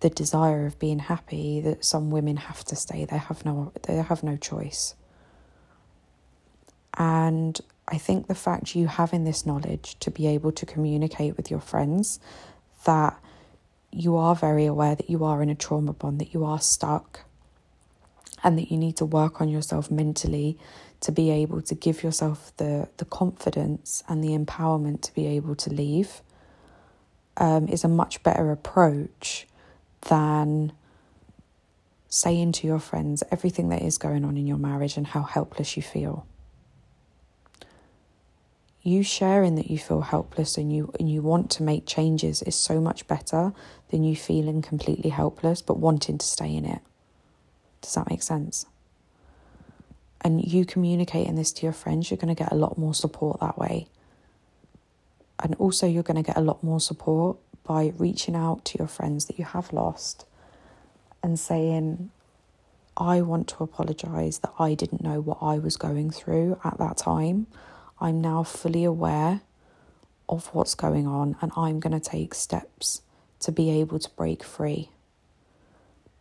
the 0.00 0.10
desire 0.10 0.66
of 0.66 0.78
being 0.78 0.98
happy 0.98 1.60
that 1.60 1.84
some 1.84 2.10
women 2.10 2.36
have 2.36 2.62
to 2.64 2.76
stay 2.76 3.04
they 3.06 3.16
have 3.16 3.44
no 3.44 3.72
they 3.84 3.96
have 3.96 4.22
no 4.22 4.36
choice 4.36 4.94
and 6.98 7.60
I 7.90 7.96
think 7.96 8.26
the 8.26 8.34
fact 8.34 8.76
you 8.76 8.86
having 8.86 9.24
this 9.24 9.46
knowledge 9.46 9.98
to 10.00 10.10
be 10.10 10.26
able 10.26 10.52
to 10.52 10.66
communicate 10.66 11.36
with 11.36 11.50
your 11.50 11.60
friends 11.60 12.20
that 12.84 13.18
you 13.90 14.16
are 14.16 14.36
very 14.36 14.66
aware 14.66 14.94
that 14.94 15.08
you 15.08 15.24
are 15.24 15.42
in 15.42 15.48
a 15.48 15.54
trauma 15.54 15.94
bond, 15.94 16.20
that 16.20 16.34
you 16.34 16.44
are 16.44 16.60
stuck, 16.60 17.20
and 18.44 18.58
that 18.58 18.70
you 18.70 18.76
need 18.76 18.96
to 18.98 19.06
work 19.06 19.40
on 19.40 19.48
yourself 19.48 19.90
mentally 19.90 20.58
to 21.00 21.10
be 21.10 21.30
able 21.30 21.62
to 21.62 21.74
give 21.74 22.02
yourself 22.02 22.52
the, 22.58 22.88
the 22.98 23.06
confidence 23.06 24.04
and 24.06 24.22
the 24.22 24.36
empowerment 24.36 25.00
to 25.00 25.14
be 25.14 25.26
able 25.26 25.54
to 25.54 25.70
leave 25.70 26.20
um, 27.38 27.68
is 27.68 27.84
a 27.84 27.88
much 27.88 28.22
better 28.22 28.50
approach 28.50 29.46
than 30.08 30.72
saying 32.08 32.52
to 32.52 32.66
your 32.66 32.78
friends 32.78 33.22
everything 33.30 33.70
that 33.70 33.80
is 33.80 33.96
going 33.96 34.24
on 34.24 34.36
in 34.36 34.46
your 34.46 34.58
marriage 34.58 34.96
and 34.96 35.08
how 35.08 35.22
helpless 35.22 35.76
you 35.76 35.82
feel 35.82 36.26
you 38.88 39.02
sharing 39.02 39.54
that 39.56 39.70
you 39.70 39.78
feel 39.78 40.00
helpless 40.00 40.56
and 40.56 40.72
you 40.72 40.92
and 40.98 41.10
you 41.10 41.22
want 41.22 41.50
to 41.52 41.62
make 41.62 41.86
changes 41.86 42.42
is 42.42 42.54
so 42.54 42.80
much 42.80 43.06
better 43.06 43.52
than 43.90 44.02
you 44.02 44.16
feeling 44.16 44.62
completely 44.62 45.10
helpless 45.10 45.62
but 45.62 45.78
wanting 45.78 46.18
to 46.18 46.26
stay 46.26 46.54
in 46.54 46.64
it. 46.64 46.80
Does 47.80 47.94
that 47.94 48.10
make 48.10 48.22
sense? 48.22 48.66
And 50.20 50.44
you 50.44 50.64
communicating 50.64 51.36
this 51.36 51.52
to 51.52 51.62
your 51.66 51.72
friends, 51.72 52.10
you're 52.10 52.18
going 52.18 52.34
to 52.34 52.42
get 52.42 52.50
a 52.52 52.56
lot 52.56 52.76
more 52.76 52.94
support 52.94 53.40
that 53.40 53.58
way. 53.58 53.86
And 55.40 55.54
also, 55.56 55.86
you're 55.86 56.02
going 56.02 56.22
to 56.22 56.26
get 56.26 56.36
a 56.36 56.40
lot 56.40 56.64
more 56.64 56.80
support 56.80 57.36
by 57.62 57.92
reaching 57.96 58.34
out 58.34 58.64
to 58.64 58.78
your 58.78 58.88
friends 58.88 59.26
that 59.26 59.38
you 59.38 59.44
have 59.44 59.72
lost 59.72 60.26
and 61.22 61.38
saying, 61.38 62.10
I 62.96 63.20
want 63.20 63.46
to 63.48 63.62
apologize 63.62 64.40
that 64.40 64.52
I 64.58 64.74
didn't 64.74 65.04
know 65.04 65.20
what 65.20 65.38
I 65.40 65.58
was 65.58 65.76
going 65.76 66.10
through 66.10 66.58
at 66.64 66.78
that 66.78 66.96
time. 66.96 67.46
I'm 68.00 68.20
now 68.20 68.42
fully 68.42 68.84
aware 68.84 69.40
of 70.28 70.46
what's 70.54 70.74
going 70.74 71.06
on 71.06 71.36
and 71.40 71.50
I'm 71.56 71.80
going 71.80 71.98
to 71.98 72.10
take 72.10 72.34
steps 72.34 73.02
to 73.40 73.52
be 73.52 73.70
able 73.70 73.98
to 73.98 74.10
break 74.10 74.44
free. 74.44 74.90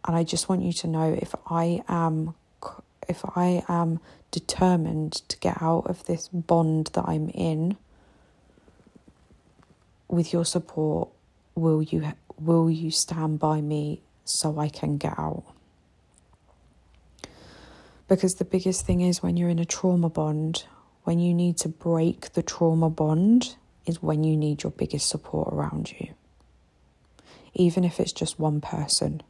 And 0.06 0.16
I 0.16 0.24
just 0.24 0.48
want 0.48 0.62
you 0.62 0.74
to 0.74 0.88
know 0.88 1.18
if 1.20 1.36
I 1.50 1.84
am 1.88 2.36
if 3.08 3.24
I 3.36 3.64
am 3.70 4.00
determined 4.32 5.14
to 5.30 5.38
get 5.38 5.62
out 5.62 5.88
of 5.88 6.06
this 6.06 6.28
bond 6.28 6.88
that 6.94 7.06
I'm 7.08 7.30
in 7.30 7.78
with 10.08 10.34
your 10.34 10.46
support 10.46 11.10
will 11.56 11.82
you 11.82 12.14
will 12.40 12.70
you 12.70 12.92
stand 12.92 13.40
by 13.40 13.62
me 13.62 14.02
so 14.26 14.60
I 14.60 14.70
can 14.70 14.98
get 14.98 15.18
out 15.18 15.44
because 18.08 18.36
the 18.36 18.46
biggest 18.46 18.86
thing 18.86 19.02
is 19.02 19.24
when 19.24 19.38
you're 19.38 19.50
in 19.50 19.60
a 19.60 19.66
trauma 19.66 20.10
bond 20.10 20.66
when 21.08 21.20
you 21.20 21.34
need 21.34 21.56
to 21.56 21.70
break 21.70 22.34
the 22.34 22.44
trauma 22.44 22.90
bond 22.90 23.56
is 23.86 24.04
when 24.04 24.26
you 24.26 24.36
need 24.36 24.62
your 24.64 24.74
biggest 24.74 25.08
support 25.08 25.54
around 25.54 25.90
you. 25.98 26.14
Even 27.54 27.86
if 27.86 28.02
it's 28.02 28.12
just 28.12 28.38
one 28.38 28.60
person. 28.60 29.24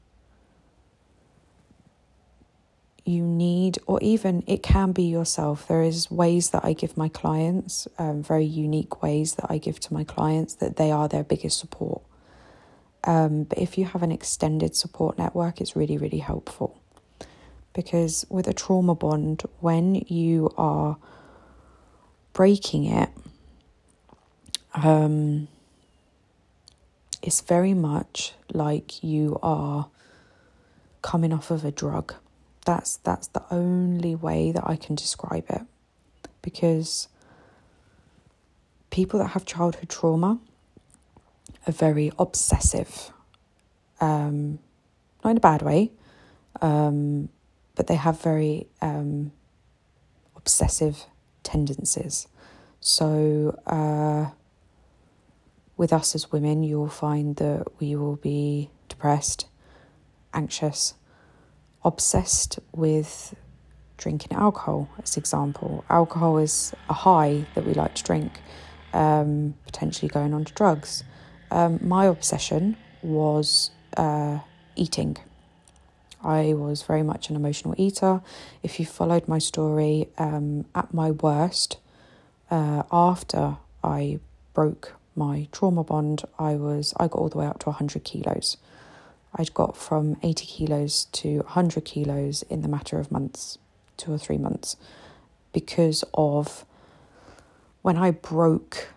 You 3.06 3.22
need, 3.22 3.78
or 3.86 4.00
even 4.02 4.44
it 4.48 4.64
can 4.64 4.92
be 4.92 5.04
yourself. 5.04 5.68
There 5.68 5.84
is 5.84 6.10
ways 6.10 6.50
that 6.50 6.66
I 6.66 6.74
give 6.74 6.98
my 6.98 7.10
clients, 7.10 7.88
um, 8.00 8.24
very 8.24 8.46
unique 8.46 9.04
ways 9.04 9.36
that 9.36 9.46
I 9.52 9.60
give 9.60 9.80
to 9.82 9.94
my 9.94 10.04
clients 10.04 10.56
that 10.56 10.78
they 10.78 10.90
are 10.90 11.08
their 11.08 11.24
biggest 11.24 11.60
support. 11.60 12.02
Um, 13.04 13.44
but 13.44 13.60
if 13.60 13.78
you 13.78 13.86
have 13.86 14.02
an 14.02 14.12
extended 14.12 14.76
support 14.76 15.20
network, 15.20 15.62
it's 15.62 15.76
really, 15.76 16.00
really 16.00 16.24
helpful. 16.32 16.82
Because 17.76 18.26
with 18.30 18.48
a 18.48 18.54
trauma 18.54 18.96
bond, 18.96 19.44
when 19.60 19.94
you 20.08 20.52
are 20.58 20.98
breaking 22.38 22.86
it, 22.86 23.10
um, 24.76 25.48
it's 27.24 27.42
very 27.42 27.74
much 27.74 28.34
like 28.54 29.04
you 29.04 29.40
are 29.42 29.90
coming 31.02 31.34
off 31.34 31.50
of 31.50 31.66
a 31.66 31.72
drug. 31.72 32.14
That's 32.64 32.98
that's 32.98 33.28
the 33.30 33.44
only 33.50 34.14
way 34.14 34.52
that 34.52 34.64
I 34.68 34.76
can 34.76 34.94
describe 34.96 35.46
it, 35.50 35.64
because 36.44 37.08
people 38.92 39.18
that 39.20 39.30
have 39.30 39.44
childhood 39.44 39.90
trauma 39.90 40.40
are 41.66 41.74
very 41.74 42.12
obsessive, 42.20 43.12
um, 44.00 44.60
not 45.24 45.32
in 45.32 45.38
a 45.38 45.40
bad 45.40 45.64
way, 45.64 45.92
um, 46.62 47.30
but 47.74 47.88
they 47.88 47.96
have 47.96 48.22
very 48.22 48.68
um, 48.80 49.32
obsessive 50.36 51.06
tendencies. 51.48 52.28
So, 52.80 53.60
uh, 53.66 54.32
with 55.78 55.94
us 55.94 56.16
as 56.16 56.32
women, 56.32 56.64
you'll 56.64 56.90
find 56.90 57.36
that 57.38 57.66
we 57.80 57.96
will 57.96 58.18
be 58.18 58.70
depressed, 58.90 59.48
anxious, 60.34 60.96
obsessed 61.84 62.60
with 62.74 63.36
drinking 63.98 64.38
alcohol, 64.38 64.90
as 65.02 65.18
example. 65.18 65.84
Alcohol 65.90 66.38
is 66.38 66.74
a 66.90 66.94
high 66.94 67.46
that 67.56 67.66
we 67.66 67.74
like 67.74 67.96
to 67.96 68.04
drink, 68.04 68.42
um, 68.94 69.56
potentially 69.66 70.10
going 70.10 70.34
on 70.34 70.44
to 70.46 70.54
drugs. 70.54 71.04
Um, 71.52 71.80
my 71.82 72.06
obsession 72.06 72.78
was 73.02 73.72
uh, 73.96 74.40
eating. 74.76 75.18
I 76.24 76.54
was 76.54 76.84
very 76.84 77.04
much 77.04 77.30
an 77.30 77.36
emotional 77.36 77.76
eater. 77.78 78.22
If 78.64 78.80
you 78.80 78.86
followed 78.86 79.28
my 79.28 79.40
story, 79.40 80.10
um, 80.18 80.66
at 80.74 80.94
my 80.94 81.12
worst, 81.12 81.78
uh, 82.50 82.84
after 82.92 83.58
I 83.84 84.20
broke 84.54 84.94
my 85.16 85.48
trauma 85.52 85.84
bond, 85.84 86.24
I 86.38 86.56
was 86.56 86.94
I 86.98 87.08
got 87.08 87.20
all 87.20 87.30
the 87.30 87.38
way 87.38 87.46
up 87.46 87.60
to 87.60 87.70
100 87.70 88.04
kilos. 88.04 88.58
I'd 89.36 89.54
got 89.54 89.78
from 89.78 90.18
80 90.24 90.46
kilos 90.46 91.06
to 91.06 91.40
100 91.40 91.86
kilos 91.86 92.44
in 92.44 92.62
the 92.62 92.68
matter 92.68 93.00
of 93.00 93.12
months, 93.12 93.58
two 93.98 94.14
or 94.14 94.18
three 94.18 94.38
months, 94.38 94.78
because 95.54 96.04
of 96.14 96.66
when 97.82 97.98
I 97.98 98.12
broke 98.12 98.90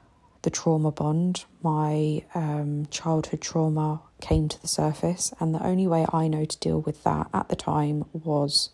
the 0.42 0.50
trauma 0.50 0.90
bond, 0.90 1.44
my 1.62 2.24
um, 2.34 2.86
childhood 2.90 3.40
trauma 3.42 4.00
came 4.20 4.48
to 4.48 4.60
the 4.60 4.68
surface, 4.68 5.32
and 5.38 5.54
the 5.54 5.64
only 5.64 5.86
way 5.86 6.06
I 6.12 6.28
know 6.28 6.44
to 6.44 6.58
deal 6.58 6.80
with 6.80 7.04
that 7.04 7.28
at 7.34 7.48
the 7.48 7.56
time 7.56 8.04
was 8.12 8.70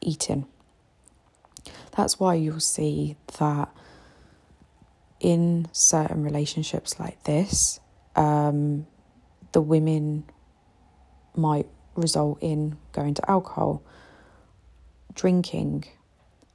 eating. 0.00 0.46
That's 1.96 2.20
why 2.20 2.34
you'll 2.34 2.60
see 2.60 3.16
that 3.38 3.68
in 5.20 5.68
certain 5.72 6.22
relationships 6.22 7.00
like 7.00 7.24
this, 7.24 7.80
um, 8.14 8.86
the 9.52 9.60
women 9.60 10.24
might 11.34 11.66
result 11.96 12.38
in 12.40 12.76
going 12.92 13.14
to 13.14 13.30
alcohol, 13.30 13.82
drinking, 15.14 15.84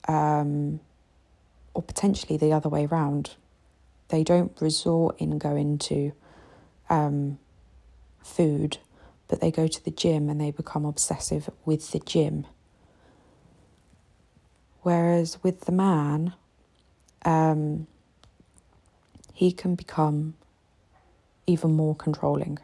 um, 0.07 0.79
or 1.73 1.81
potentially 1.81 2.37
the 2.37 2.53
other 2.53 2.69
way 2.69 2.85
around. 2.85 3.35
They 4.09 4.23
don't 4.23 4.51
resort 4.61 5.19
in 5.19 5.37
going 5.37 5.77
to 5.79 6.11
um, 6.89 7.39
food, 8.21 8.77
but 9.27 9.41
they 9.41 9.51
go 9.51 9.67
to 9.67 9.83
the 9.83 9.91
gym 9.91 10.29
and 10.29 10.39
they 10.39 10.51
become 10.51 10.85
obsessive 10.85 11.49
with 11.65 11.91
the 11.91 11.99
gym. 11.99 12.45
Whereas 14.81 15.41
with 15.41 15.61
the 15.61 15.71
man, 15.71 16.33
um, 17.23 17.87
he 19.33 19.51
can 19.51 19.75
become 19.75 20.35
even 21.47 21.71
more 21.71 21.95
controlling. 21.95 22.59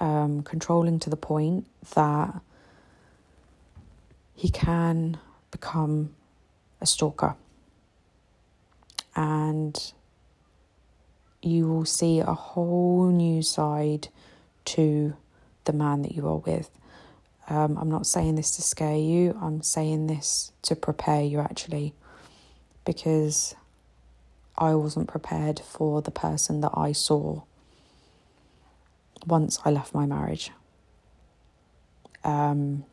Um, 0.00 0.42
controlling 0.42 0.98
to 1.00 1.10
the 1.10 1.16
point 1.16 1.66
that 1.94 2.40
he 4.34 4.48
can 4.48 5.18
become 5.50 6.14
a 6.80 6.86
stalker. 6.86 7.36
And 9.14 9.92
you 11.44 11.68
will 11.68 11.84
see 11.84 12.20
a 12.20 12.32
whole 12.32 13.10
new 13.10 13.42
side 13.42 14.08
to 14.64 15.16
the 15.64 15.72
man 15.72 16.02
that 16.02 16.12
you 16.12 16.26
are 16.26 16.36
with. 16.36 16.70
Um, 17.48 17.76
I'm 17.76 17.90
not 17.90 18.06
saying 18.06 18.36
this 18.36 18.56
to 18.56 18.62
scare 18.62 18.96
you, 18.96 19.38
I'm 19.40 19.62
saying 19.62 20.06
this 20.06 20.52
to 20.62 20.74
prepare 20.74 21.22
you 21.22 21.40
actually, 21.40 21.92
because 22.84 23.54
I 24.56 24.74
wasn't 24.74 25.08
prepared 25.08 25.60
for 25.60 26.00
the 26.00 26.10
person 26.10 26.60
that 26.62 26.72
I 26.74 26.92
saw 26.92 27.42
once 29.26 29.58
I 29.64 29.70
left 29.70 29.94
my 29.94 30.06
marriage. 30.06 30.50
Um, 32.22 32.84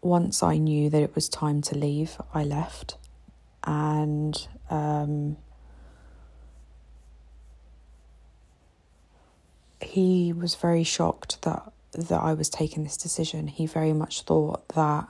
once 0.00 0.42
I 0.42 0.56
knew 0.56 0.88
that 0.88 1.02
it 1.02 1.14
was 1.14 1.28
time 1.28 1.60
to 1.62 1.76
leave, 1.76 2.18
I 2.32 2.44
left. 2.44 2.96
And 3.64 4.48
um, 4.70 5.36
he 9.80 10.32
was 10.32 10.54
very 10.54 10.84
shocked 10.84 11.42
that 11.42 11.72
that 11.92 12.20
I 12.20 12.34
was 12.34 12.48
taking 12.48 12.84
this 12.84 12.96
decision. 12.96 13.48
He 13.48 13.66
very 13.66 13.92
much 13.92 14.22
thought 14.22 14.68
that 14.70 15.08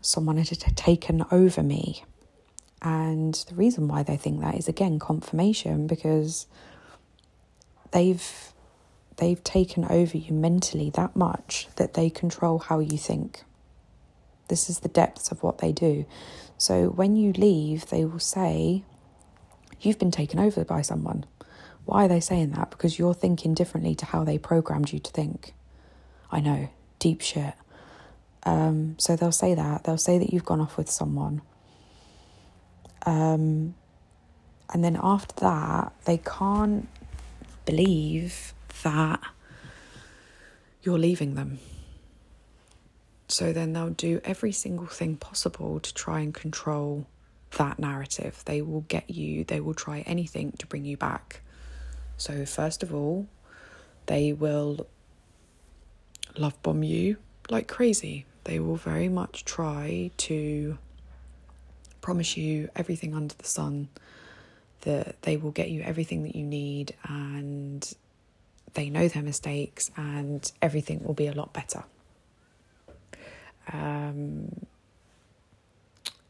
someone 0.00 0.36
had 0.36 0.76
taken 0.76 1.24
over 1.30 1.62
me. 1.62 2.04
And 2.82 3.34
the 3.48 3.54
reason 3.54 3.88
why 3.88 4.02
they 4.02 4.16
think 4.16 4.40
that 4.40 4.54
is 4.54 4.68
again 4.68 4.98
confirmation 4.98 5.86
because 5.86 6.46
they've 7.92 8.52
they've 9.16 9.42
taken 9.42 9.84
over 9.84 10.16
you 10.16 10.32
mentally 10.32 10.90
that 10.90 11.16
much 11.16 11.68
that 11.76 11.94
they 11.94 12.10
control 12.10 12.58
how 12.58 12.78
you 12.78 12.98
think. 12.98 13.42
This 14.48 14.68
is 14.68 14.80
the 14.80 14.88
depths 14.88 15.30
of 15.30 15.42
what 15.42 15.58
they 15.58 15.72
do. 15.72 16.06
So 16.56 16.88
when 16.88 17.16
you 17.16 17.32
leave, 17.32 17.86
they 17.86 18.04
will 18.04 18.18
say, 18.18 18.82
You've 19.80 19.98
been 19.98 20.10
taken 20.10 20.40
over 20.40 20.64
by 20.64 20.82
someone. 20.82 21.24
Why 21.84 22.04
are 22.04 22.08
they 22.08 22.20
saying 22.20 22.50
that? 22.50 22.70
Because 22.70 22.98
you're 22.98 23.14
thinking 23.14 23.54
differently 23.54 23.94
to 23.94 24.06
how 24.06 24.24
they 24.24 24.36
programmed 24.36 24.92
you 24.92 24.98
to 24.98 25.10
think. 25.10 25.54
I 26.30 26.40
know, 26.40 26.68
deep 26.98 27.20
shit. 27.20 27.54
Um, 28.42 28.96
so 28.98 29.14
they'll 29.14 29.32
say 29.32 29.54
that. 29.54 29.84
They'll 29.84 29.96
say 29.96 30.18
that 30.18 30.32
you've 30.32 30.44
gone 30.44 30.60
off 30.60 30.76
with 30.76 30.90
someone. 30.90 31.42
Um, 33.06 33.74
and 34.72 34.84
then 34.84 34.98
after 35.02 35.34
that, 35.40 35.92
they 36.04 36.18
can't 36.18 36.88
believe 37.64 38.52
that 38.82 39.20
you're 40.82 40.98
leaving 40.98 41.36
them. 41.36 41.58
So 43.28 43.52
then 43.52 43.74
they'll 43.74 43.90
do 43.90 44.20
every 44.24 44.52
single 44.52 44.86
thing 44.86 45.16
possible 45.16 45.80
to 45.80 45.94
try 45.94 46.20
and 46.20 46.32
control 46.32 47.06
that 47.56 47.78
narrative. 47.78 48.42
They 48.46 48.62
will 48.62 48.82
get 48.82 49.10
you, 49.10 49.44
they 49.44 49.60
will 49.60 49.74
try 49.74 50.00
anything 50.00 50.52
to 50.52 50.66
bring 50.66 50.84
you 50.84 50.96
back. 50.96 51.42
So, 52.16 52.44
first 52.46 52.82
of 52.82 52.92
all, 52.92 53.28
they 54.06 54.32
will 54.32 54.86
love 56.36 56.60
bomb 56.62 56.82
you 56.82 57.18
like 57.50 57.68
crazy. 57.68 58.24
They 58.44 58.58
will 58.58 58.76
very 58.76 59.08
much 59.08 59.44
try 59.44 60.10
to 60.16 60.78
promise 62.00 62.36
you 62.36 62.70
everything 62.74 63.14
under 63.14 63.34
the 63.34 63.44
sun, 63.44 63.88
that 64.82 65.20
they 65.22 65.36
will 65.36 65.50
get 65.50 65.70
you 65.70 65.82
everything 65.82 66.22
that 66.22 66.34
you 66.34 66.44
need, 66.44 66.94
and 67.04 67.94
they 68.74 68.88
know 68.88 69.06
their 69.08 69.22
mistakes, 69.22 69.90
and 69.96 70.50
everything 70.62 71.04
will 71.04 71.14
be 71.14 71.26
a 71.26 71.32
lot 71.32 71.52
better. 71.52 71.84
Um, 73.72 74.66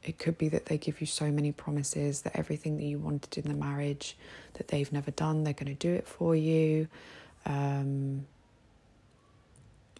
it 0.02 0.18
could 0.18 0.38
be 0.38 0.48
that 0.48 0.66
they 0.66 0.78
give 0.78 1.00
you 1.00 1.06
so 1.06 1.30
many 1.30 1.52
promises 1.52 2.22
that 2.22 2.34
everything 2.34 2.76
that 2.78 2.84
you 2.84 2.98
wanted 2.98 3.36
in 3.36 3.50
the 3.50 3.56
marriage 3.58 4.16
that 4.54 4.68
they've 4.68 4.90
never 4.92 5.10
done, 5.10 5.44
they're 5.44 5.52
going 5.52 5.66
to 5.66 5.74
do 5.74 5.92
it 5.92 6.08
for 6.08 6.34
you. 6.34 6.88
Um, 7.44 8.26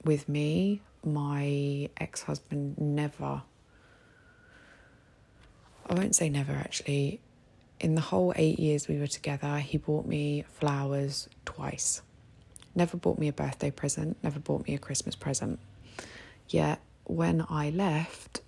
with 0.04 0.28
me, 0.28 0.80
my 1.04 1.90
ex 1.98 2.22
husband 2.22 2.78
never, 2.78 3.42
I 5.86 5.94
won't 5.94 6.14
say 6.14 6.28
never 6.28 6.52
actually, 6.52 7.20
in 7.80 7.94
the 7.94 8.00
whole 8.00 8.32
eight 8.36 8.58
years 8.58 8.88
we 8.88 8.98
were 8.98 9.06
together, 9.06 9.58
he 9.58 9.78
bought 9.78 10.06
me 10.06 10.44
flowers 10.48 11.28
twice. 11.44 12.02
Never 12.74 12.96
bought 12.96 13.18
me 13.18 13.28
a 13.28 13.32
birthday 13.32 13.70
present, 13.70 14.16
never 14.22 14.38
bought 14.38 14.66
me 14.66 14.74
a 14.74 14.78
Christmas 14.78 15.14
present. 15.16 15.58
Yet 16.48 16.80
when 17.08 17.44
I 17.50 17.70
left, 17.70 18.42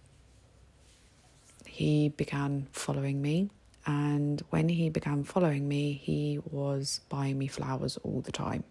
he 1.67 2.11
began 2.11 2.69
following 2.73 3.21
me. 3.21 3.51
And 3.87 4.43
when 4.51 4.69
he 4.69 4.91
began 4.91 5.25
following 5.25 5.67
me, 5.67 5.93
he 5.93 6.39
was 6.51 7.01
buying 7.09 7.39
me 7.39 7.49
flowers 7.49 7.97
all 8.05 8.21
the 8.21 8.31
time 8.31 8.63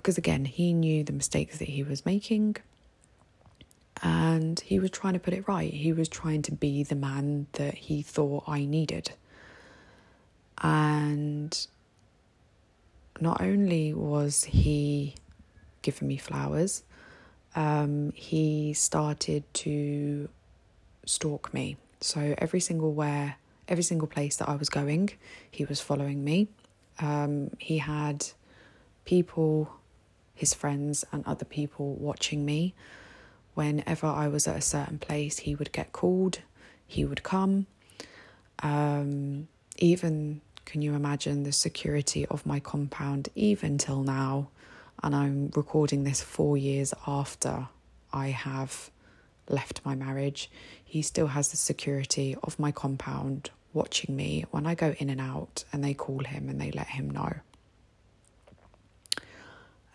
because 0.00 0.16
again, 0.16 0.46
he 0.46 0.72
knew 0.72 1.04
the 1.04 1.12
mistakes 1.12 1.58
that 1.58 1.68
he 1.68 1.82
was 1.82 2.06
making 2.06 2.56
and 4.02 4.58
he 4.60 4.78
was 4.78 4.90
trying 4.90 5.12
to 5.12 5.18
put 5.18 5.34
it 5.34 5.46
right. 5.46 5.70
He 5.72 5.92
was 5.92 6.08
trying 6.08 6.40
to 6.42 6.52
be 6.52 6.82
the 6.82 6.94
man 6.94 7.48
that 7.52 7.74
he 7.74 8.00
thought 8.00 8.44
I 8.46 8.64
needed. 8.64 9.12
And 10.62 11.66
not 13.20 13.42
only 13.42 13.92
was 13.92 14.44
he 14.44 15.16
giving 15.82 16.08
me 16.08 16.16
flowers, 16.16 16.82
um, 17.54 18.12
he 18.14 18.72
started 18.72 19.44
to 19.54 20.28
stalk 21.04 21.52
me. 21.52 21.76
So 22.00 22.34
every 22.38 22.60
single 22.60 22.92
where, 22.92 23.36
every 23.68 23.82
single 23.82 24.08
place 24.08 24.36
that 24.36 24.48
I 24.48 24.56
was 24.56 24.68
going, 24.68 25.10
he 25.50 25.64
was 25.64 25.80
following 25.80 26.24
me. 26.24 26.48
Um, 26.98 27.50
he 27.58 27.78
had 27.78 28.26
people 29.04 29.70
his 30.40 30.54
friends 30.54 31.04
and 31.12 31.22
other 31.26 31.44
people 31.44 31.94
watching 31.96 32.46
me. 32.46 32.72
Whenever 33.52 34.06
I 34.06 34.26
was 34.26 34.48
at 34.48 34.56
a 34.56 34.62
certain 34.62 34.98
place, 34.98 35.40
he 35.40 35.54
would 35.54 35.70
get 35.70 35.92
called, 35.92 36.38
he 36.86 37.04
would 37.04 37.22
come. 37.22 37.66
Um, 38.62 39.48
even, 39.76 40.40
can 40.64 40.80
you 40.80 40.94
imagine 40.94 41.42
the 41.42 41.52
security 41.52 42.24
of 42.26 42.46
my 42.46 42.58
compound, 42.58 43.28
even 43.34 43.76
till 43.76 44.02
now? 44.02 44.48
And 45.02 45.14
I'm 45.14 45.50
recording 45.54 46.04
this 46.04 46.20
four 46.20 46.56
years 46.56 46.92
after 47.06 47.68
I 48.12 48.28
have 48.28 48.90
left 49.48 49.80
my 49.84 49.94
marriage. 49.94 50.50
He 50.84 51.02
still 51.02 51.28
has 51.28 51.50
the 51.50 51.56
security 51.56 52.36
of 52.42 52.58
my 52.58 52.72
compound 52.72 53.50
watching 53.72 54.16
me 54.16 54.44
when 54.50 54.66
I 54.66 54.74
go 54.74 54.94
in 54.98 55.10
and 55.10 55.20
out, 55.20 55.64
and 55.72 55.82
they 55.82 55.94
call 55.94 56.24
him 56.24 56.48
and 56.48 56.60
they 56.60 56.70
let 56.72 56.88
him 56.88 57.10
know. 57.10 57.34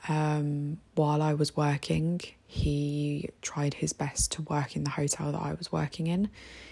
Um, 0.08 0.80
while 0.94 1.22
I 1.22 1.34
was 1.34 1.58
working, 1.58 2.22
he 2.46 3.30
tried 3.41 3.76
his 3.76 3.91
best 3.91 4.32
to 4.34 4.44
work 4.44 4.76
in 4.76 4.84
the 4.84 4.91
hotel 4.91 5.32
that 5.32 5.41
I 5.41 5.54
was 5.54 5.72
working 5.72 6.08
in. 6.08 6.30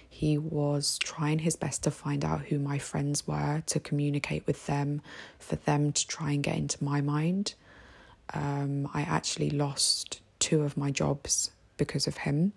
He 0.07 0.37
was 0.37 0.99
trying 0.99 1.39
his 1.39 1.55
best 1.55 1.83
to 1.83 1.91
find 1.91 2.23
out 2.23 2.41
who 2.43 2.59
my 2.59 2.77
friends 2.77 3.27
were, 3.27 3.63
to 3.65 3.79
communicate 3.79 4.45
with 4.45 4.67
them, 4.67 5.01
for 5.39 5.55
them 5.55 5.91
to 5.91 6.07
try 6.07 6.31
and 6.31 6.43
get 6.43 6.55
into 6.55 6.83
my 6.83 7.01
mind. 7.01 7.55
Um, 8.31 8.89
I 8.93 9.01
actually 9.01 9.49
lost 9.49 10.21
two 10.39 10.61
of 10.61 10.77
my 10.77 10.91
jobs 10.91 11.51
because 11.77 12.07
of 12.07 12.17
him, 12.17 12.53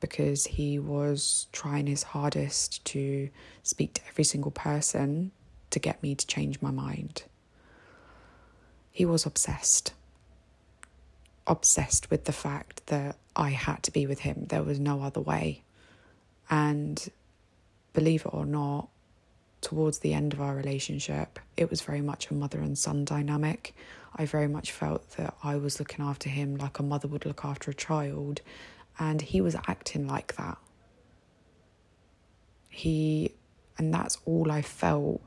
because 0.00 0.46
he 0.46 0.78
was 0.78 1.46
trying 1.52 1.86
his 1.86 2.02
hardest 2.02 2.84
to 2.86 3.30
speak 3.62 3.94
to 3.94 4.06
every 4.08 4.24
single 4.24 4.50
person 4.50 5.32
to 5.70 5.78
get 5.78 6.02
me 6.02 6.14
to 6.14 6.26
change 6.26 6.60
my 6.60 6.70
mind. 6.70 7.24
He 8.90 9.04
was 9.04 9.26
obsessed. 9.26 9.92
Obsessed 11.46 12.10
with 12.10 12.24
the 12.24 12.32
fact 12.32 12.86
that 12.86 13.16
I 13.34 13.50
had 13.50 13.82
to 13.84 13.90
be 13.90 14.06
with 14.06 14.20
him. 14.20 14.46
There 14.48 14.62
was 14.62 14.78
no 14.78 15.02
other 15.02 15.20
way. 15.20 15.62
And 16.48 17.08
believe 17.92 18.26
it 18.26 18.32
or 18.32 18.46
not, 18.46 18.88
towards 19.60 19.98
the 19.98 20.14
end 20.14 20.32
of 20.32 20.40
our 20.40 20.54
relationship, 20.54 21.38
it 21.56 21.70
was 21.70 21.80
very 21.80 22.02
much 22.02 22.30
a 22.30 22.34
mother 22.34 22.58
and 22.60 22.78
son 22.78 23.04
dynamic. 23.04 23.74
I 24.16 24.26
very 24.26 24.48
much 24.48 24.70
felt 24.72 25.10
that 25.16 25.34
I 25.42 25.56
was 25.56 25.78
looking 25.78 26.04
after 26.04 26.28
him 26.28 26.56
like 26.56 26.78
a 26.78 26.82
mother 26.82 27.08
would 27.08 27.26
look 27.26 27.44
after 27.44 27.70
a 27.70 27.74
child, 27.74 28.40
and 28.98 29.20
he 29.20 29.40
was 29.40 29.56
acting 29.66 30.06
like 30.06 30.36
that. 30.36 30.58
He, 32.68 33.34
and 33.78 33.92
that's 33.92 34.18
all 34.24 34.50
I 34.50 34.62
felt 34.62 35.20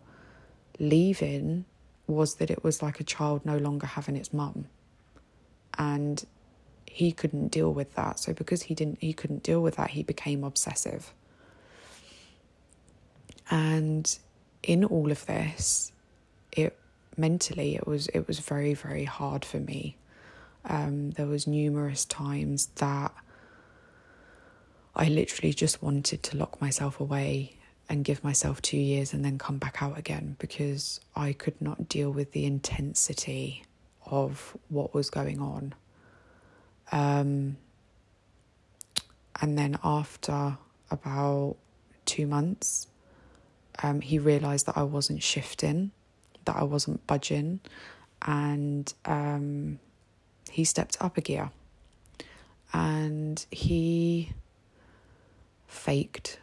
leaving 0.79 1.65
was 2.07 2.35
that 2.35 2.49
it 2.49 2.63
was 2.63 2.81
like 2.81 2.99
a 2.99 3.03
child 3.03 3.45
no 3.45 3.57
longer 3.57 3.87
having 3.87 4.15
its 4.15 4.33
mum. 4.33 4.67
And 5.77 6.25
he 6.85 7.11
couldn't 7.11 7.49
deal 7.49 7.73
with 7.73 7.93
that. 7.95 8.19
So 8.19 8.33
because 8.33 8.63
he 8.63 8.73
didn't 8.73 8.99
he 9.01 9.13
couldn't 9.13 9.43
deal 9.43 9.61
with 9.61 9.75
that, 9.75 9.91
he 9.91 10.03
became 10.03 10.43
obsessive. 10.43 11.13
And 13.49 14.17
in 14.63 14.83
all 14.83 15.11
of 15.11 15.25
this, 15.25 15.91
it 16.51 16.77
mentally 17.17 17.75
it 17.75 17.87
was 17.87 18.07
it 18.07 18.27
was 18.27 18.39
very 18.39 18.73
very 18.73 19.05
hard 19.05 19.43
for 19.43 19.57
me. 19.57 19.97
Um, 20.65 21.11
there 21.11 21.27
was 21.27 21.47
numerous 21.47 22.05
times 22.05 22.67
that 22.75 23.13
I 24.95 25.07
literally 25.09 25.53
just 25.53 25.81
wanted 25.81 26.23
to 26.23 26.37
lock 26.37 26.59
myself 26.59 26.99
away 26.99 27.57
and 27.89 28.03
give 28.03 28.23
myself 28.23 28.61
two 28.61 28.77
years 28.77 29.13
and 29.13 29.23
then 29.23 29.37
come 29.37 29.57
back 29.57 29.81
out 29.81 29.97
again 29.97 30.35
because 30.39 30.99
I 31.15 31.33
could 31.33 31.61
not 31.61 31.87
deal 31.87 32.11
with 32.11 32.31
the 32.33 32.45
intensity 32.45 33.63
of 34.05 34.57
what 34.69 34.93
was 34.93 35.09
going 35.09 35.39
on. 35.39 35.73
Um, 36.91 37.57
and 39.41 39.57
then 39.57 39.77
after 39.83 40.57
about 40.89 41.57
two 42.05 42.25
months, 42.27 42.87
um, 43.83 44.01
he 44.01 44.19
realised 44.19 44.65
that 44.65 44.77
I 44.77 44.83
wasn't 44.83 45.21
shifting, 45.21 45.91
that 46.47 46.55
I 46.55 46.63
wasn't 46.63 47.05
budging, 47.05 47.59
and 48.23 48.91
um, 49.05 49.79
he 50.49 50.63
stepped 50.63 50.97
up 50.99 51.17
a 51.17 51.21
gear. 51.21 51.51
And 52.73 53.45
he 53.51 54.33
faked 55.67 56.39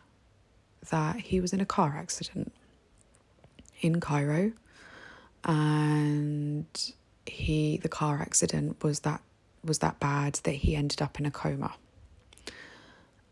that 0.91 1.17
he 1.17 1.41
was 1.41 1.53
in 1.53 1.61
a 1.61 1.67
car 1.67 1.97
accident 1.99 2.53
in 3.81 4.01
Cairo, 4.01 4.53
and 5.43 6.67
he 7.27 7.79
the 7.79 7.89
car 7.89 8.21
accident 8.21 8.83
was 8.83 9.01
that 9.01 9.21
was 9.65 9.81
that 9.81 9.99
bad 9.99 10.35
that 10.45 10.53
he 10.53 10.77
ended 10.77 11.03
up 11.03 11.19
in 11.19 11.27
a 11.27 11.31
coma. 11.31 11.75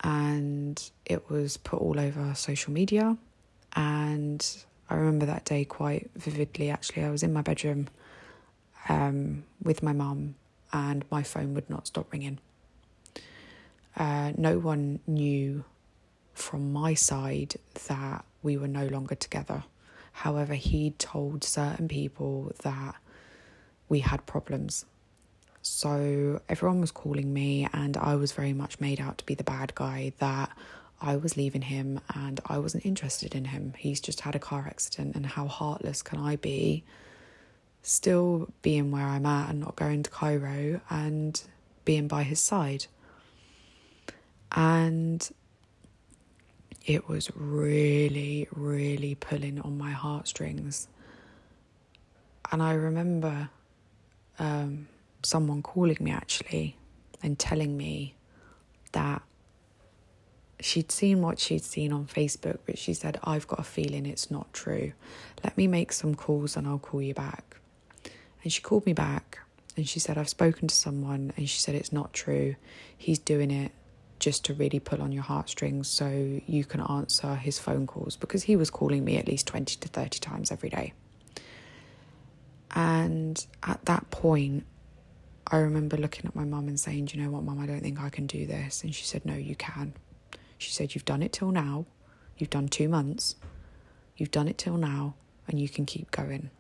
And 0.04 0.82
it 1.06 1.30
was 1.30 1.56
put 1.56 1.80
all 1.80 2.00
over 2.00 2.34
social 2.34 2.72
media 2.72 3.16
and 3.74 4.64
I 4.92 4.96
remember 4.96 5.24
that 5.24 5.46
day 5.46 5.64
quite 5.64 6.10
vividly. 6.14 6.68
Actually, 6.68 7.04
I 7.04 7.10
was 7.10 7.22
in 7.22 7.32
my 7.32 7.40
bedroom 7.40 7.88
um, 8.90 9.44
with 9.62 9.82
my 9.82 9.94
mum, 9.94 10.34
and 10.70 11.02
my 11.10 11.22
phone 11.22 11.54
would 11.54 11.70
not 11.70 11.86
stop 11.86 12.12
ringing. 12.12 12.38
Uh, 13.96 14.32
no 14.36 14.58
one 14.58 15.00
knew 15.06 15.64
from 16.34 16.74
my 16.74 16.92
side 16.92 17.54
that 17.88 18.26
we 18.42 18.58
were 18.58 18.68
no 18.68 18.86
longer 18.86 19.14
together. 19.14 19.64
However, 20.12 20.52
he'd 20.52 20.98
told 20.98 21.42
certain 21.42 21.88
people 21.88 22.52
that 22.62 22.94
we 23.88 24.00
had 24.00 24.26
problems. 24.26 24.84
So 25.62 26.42
everyone 26.50 26.82
was 26.82 26.90
calling 26.90 27.32
me, 27.32 27.66
and 27.72 27.96
I 27.96 28.16
was 28.16 28.32
very 28.32 28.52
much 28.52 28.78
made 28.78 29.00
out 29.00 29.16
to 29.18 29.24
be 29.24 29.34
the 29.34 29.44
bad 29.44 29.74
guy 29.74 30.12
that 30.18 30.50
I 31.02 31.16
was 31.16 31.36
leaving 31.36 31.62
him 31.62 32.00
and 32.14 32.40
I 32.46 32.58
wasn't 32.58 32.86
interested 32.86 33.34
in 33.34 33.46
him. 33.46 33.74
He's 33.76 34.00
just 34.00 34.20
had 34.20 34.36
a 34.36 34.38
car 34.38 34.64
accident, 34.66 35.16
and 35.16 35.26
how 35.26 35.48
heartless 35.48 36.00
can 36.00 36.20
I 36.20 36.36
be 36.36 36.84
still 37.82 38.48
being 38.62 38.92
where 38.92 39.04
I'm 39.04 39.26
at 39.26 39.50
and 39.50 39.60
not 39.60 39.74
going 39.76 40.04
to 40.04 40.10
Cairo 40.10 40.80
and 40.88 41.42
being 41.84 42.06
by 42.06 42.22
his 42.22 42.38
side? 42.38 42.86
And 44.52 45.28
it 46.86 47.08
was 47.08 47.30
really, 47.34 48.48
really 48.52 49.14
pulling 49.16 49.60
on 49.60 49.76
my 49.76 49.90
heartstrings. 49.90 50.88
And 52.50 52.62
I 52.62 52.74
remember 52.74 53.50
um, 54.38 54.88
someone 55.22 55.62
calling 55.62 55.96
me 56.00 56.10
actually 56.10 56.76
and 57.22 57.38
telling 57.38 57.76
me 57.76 58.14
that 58.92 59.22
she'd 60.64 60.92
seen 60.92 61.20
what 61.22 61.38
she'd 61.38 61.64
seen 61.64 61.92
on 61.92 62.06
Facebook, 62.06 62.58
but 62.66 62.78
she 62.78 62.94
said, 62.94 63.18
I've 63.24 63.46
got 63.46 63.58
a 63.58 63.64
feeling 63.64 64.06
it's 64.06 64.30
not 64.30 64.52
true. 64.52 64.92
Let 65.42 65.56
me 65.56 65.66
make 65.66 65.92
some 65.92 66.14
calls 66.14 66.56
and 66.56 66.66
I'll 66.66 66.78
call 66.78 67.02
you 67.02 67.14
back. 67.14 67.56
And 68.42 68.52
she 68.52 68.62
called 68.62 68.86
me 68.86 68.92
back 68.92 69.40
and 69.76 69.88
she 69.88 69.98
said, 69.98 70.18
I've 70.18 70.28
spoken 70.28 70.68
to 70.68 70.74
someone 70.74 71.32
and 71.36 71.48
she 71.48 71.60
said, 71.60 71.74
it's 71.74 71.92
not 71.92 72.12
true. 72.12 72.56
He's 72.96 73.18
doing 73.18 73.50
it 73.50 73.72
just 74.18 74.44
to 74.44 74.54
really 74.54 74.78
pull 74.78 75.02
on 75.02 75.10
your 75.10 75.24
heartstrings 75.24 75.88
so 75.88 76.40
you 76.46 76.64
can 76.64 76.80
answer 76.80 77.34
his 77.34 77.58
phone 77.58 77.86
calls 77.86 78.16
because 78.16 78.44
he 78.44 78.54
was 78.54 78.70
calling 78.70 79.04
me 79.04 79.16
at 79.16 79.26
least 79.26 79.48
20 79.48 79.76
to 79.76 79.88
30 79.88 80.20
times 80.20 80.52
every 80.52 80.70
day. 80.70 80.92
And 82.74 83.44
at 83.64 83.84
that 83.86 84.10
point, 84.10 84.64
I 85.48 85.58
remember 85.58 85.96
looking 85.96 86.24
at 86.26 86.34
my 86.36 86.44
mum 86.44 86.68
and 86.68 86.78
saying, 86.78 87.06
Do 87.06 87.18
you 87.18 87.24
know 87.24 87.30
what, 87.30 87.42
mum, 87.42 87.58
I 87.58 87.66
don't 87.66 87.80
think 87.80 88.00
I 88.00 88.08
can 88.08 88.26
do 88.26 88.46
this. 88.46 88.84
And 88.84 88.94
she 88.94 89.04
said, 89.04 89.26
No, 89.26 89.34
you 89.34 89.56
can. 89.56 89.94
She 90.62 90.70
said, 90.70 90.94
You've 90.94 91.04
done 91.04 91.22
it 91.22 91.32
till 91.32 91.50
now. 91.50 91.86
You've 92.38 92.50
done 92.50 92.68
two 92.68 92.88
months. 92.88 93.36
You've 94.16 94.30
done 94.30 94.46
it 94.46 94.58
till 94.58 94.76
now, 94.76 95.14
and 95.48 95.58
you 95.58 95.68
can 95.68 95.86
keep 95.86 96.10
going. 96.10 96.50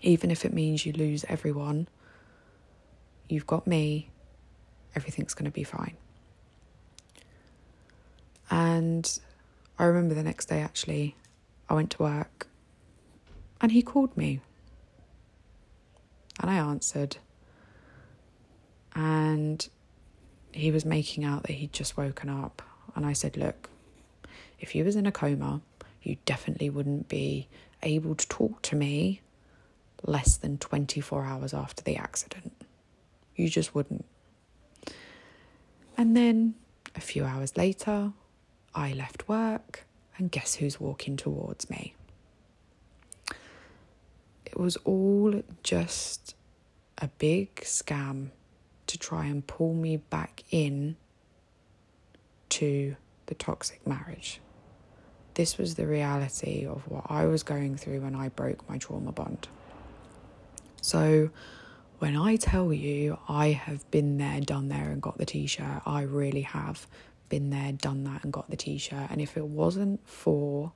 Even 0.00 0.30
if 0.30 0.44
it 0.44 0.52
means 0.52 0.86
you 0.86 0.92
lose 0.92 1.24
everyone, 1.28 1.88
you've 3.28 3.46
got 3.46 3.66
me. 3.66 4.10
Everything's 4.96 5.34
going 5.34 5.44
to 5.44 5.50
be 5.50 5.64
fine. 5.64 5.96
And 8.50 9.18
I 9.78 9.84
remember 9.84 10.14
the 10.14 10.22
next 10.22 10.46
day 10.46 10.60
actually, 10.60 11.16
I 11.68 11.74
went 11.74 11.90
to 11.92 12.02
work 12.02 12.46
and 13.60 13.72
he 13.72 13.82
called 13.82 14.16
me. 14.16 14.40
And 16.40 16.50
I 16.50 16.56
answered. 16.56 17.16
And 18.94 19.68
he 20.54 20.70
was 20.70 20.84
making 20.84 21.24
out 21.24 21.42
that 21.44 21.52
he'd 21.52 21.72
just 21.72 21.96
woken 21.96 22.28
up. 22.28 22.62
And 22.94 23.04
I 23.04 23.12
said, 23.12 23.36
Look, 23.36 23.68
if 24.60 24.74
you 24.74 24.84
was 24.84 24.96
in 24.96 25.06
a 25.06 25.12
coma, 25.12 25.60
you 26.02 26.16
definitely 26.24 26.70
wouldn't 26.70 27.08
be 27.08 27.48
able 27.82 28.14
to 28.14 28.28
talk 28.28 28.62
to 28.62 28.76
me 28.76 29.20
less 30.02 30.36
than 30.36 30.58
24 30.58 31.24
hours 31.24 31.54
after 31.54 31.82
the 31.82 31.96
accident. 31.96 32.52
You 33.36 33.48
just 33.48 33.74
wouldn't. 33.74 34.04
And 35.96 36.16
then 36.16 36.54
a 36.94 37.00
few 37.00 37.24
hours 37.24 37.56
later, 37.56 38.12
I 38.74 38.92
left 38.92 39.28
work, 39.28 39.86
and 40.18 40.30
guess 40.30 40.56
who's 40.56 40.80
walking 40.80 41.16
towards 41.16 41.70
me? 41.70 41.94
It 44.44 44.58
was 44.58 44.76
all 44.84 45.42
just 45.62 46.34
a 46.98 47.08
big 47.08 47.56
scam 47.56 48.30
to 48.94 48.98
try 48.98 49.26
and 49.26 49.46
pull 49.46 49.74
me 49.74 49.96
back 49.98 50.44
in 50.50 50.96
to 52.48 52.96
the 53.26 53.34
toxic 53.34 53.86
marriage. 53.86 54.40
This 55.34 55.58
was 55.58 55.74
the 55.74 55.86
reality 55.86 56.64
of 56.66 56.88
what 56.88 57.04
I 57.08 57.26
was 57.26 57.42
going 57.42 57.76
through 57.76 58.00
when 58.00 58.14
I 58.14 58.28
broke 58.28 58.68
my 58.68 58.78
trauma 58.78 59.12
bond. 59.12 59.48
So, 60.80 61.30
When 61.98 62.16
I 62.16 62.36
tell 62.36 62.72
you 62.72 63.18
I 63.28 63.52
have 63.52 63.88
been 63.90 64.18
there, 64.18 64.40
done 64.40 64.68
there, 64.68 64.90
and 64.90 65.00
got 65.00 65.16
the 65.16 65.24
t 65.24 65.46
shirt, 65.46 65.82
I 65.86 66.02
really 66.02 66.42
have 66.42 66.86
been 67.28 67.50
there, 67.50 67.72
done 67.72 68.04
that, 68.04 68.24
and 68.24 68.32
got 68.32 68.50
the 68.50 68.56
t 68.56 68.78
shirt. 68.78 69.10
And 69.10 69.20
if 69.20 69.36
it 69.36 69.46
wasn't 69.46 70.06
for 70.06 70.72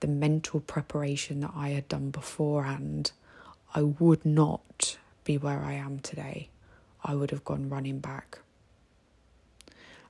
the 0.00 0.06
mental 0.06 0.60
preparation 0.60 1.40
that 1.40 1.52
I 1.56 1.70
had 1.70 1.88
done 1.88 2.10
beforehand, 2.10 3.12
I 3.74 3.82
would 3.82 4.24
not 4.24 4.98
be 5.24 5.36
where 5.38 5.60
I 5.60 5.72
am 5.72 5.98
today. 5.98 6.48
I 7.06 7.14
would 7.14 7.30
have 7.30 7.44
gone 7.44 7.68
running 7.68 8.00
back. 8.00 8.40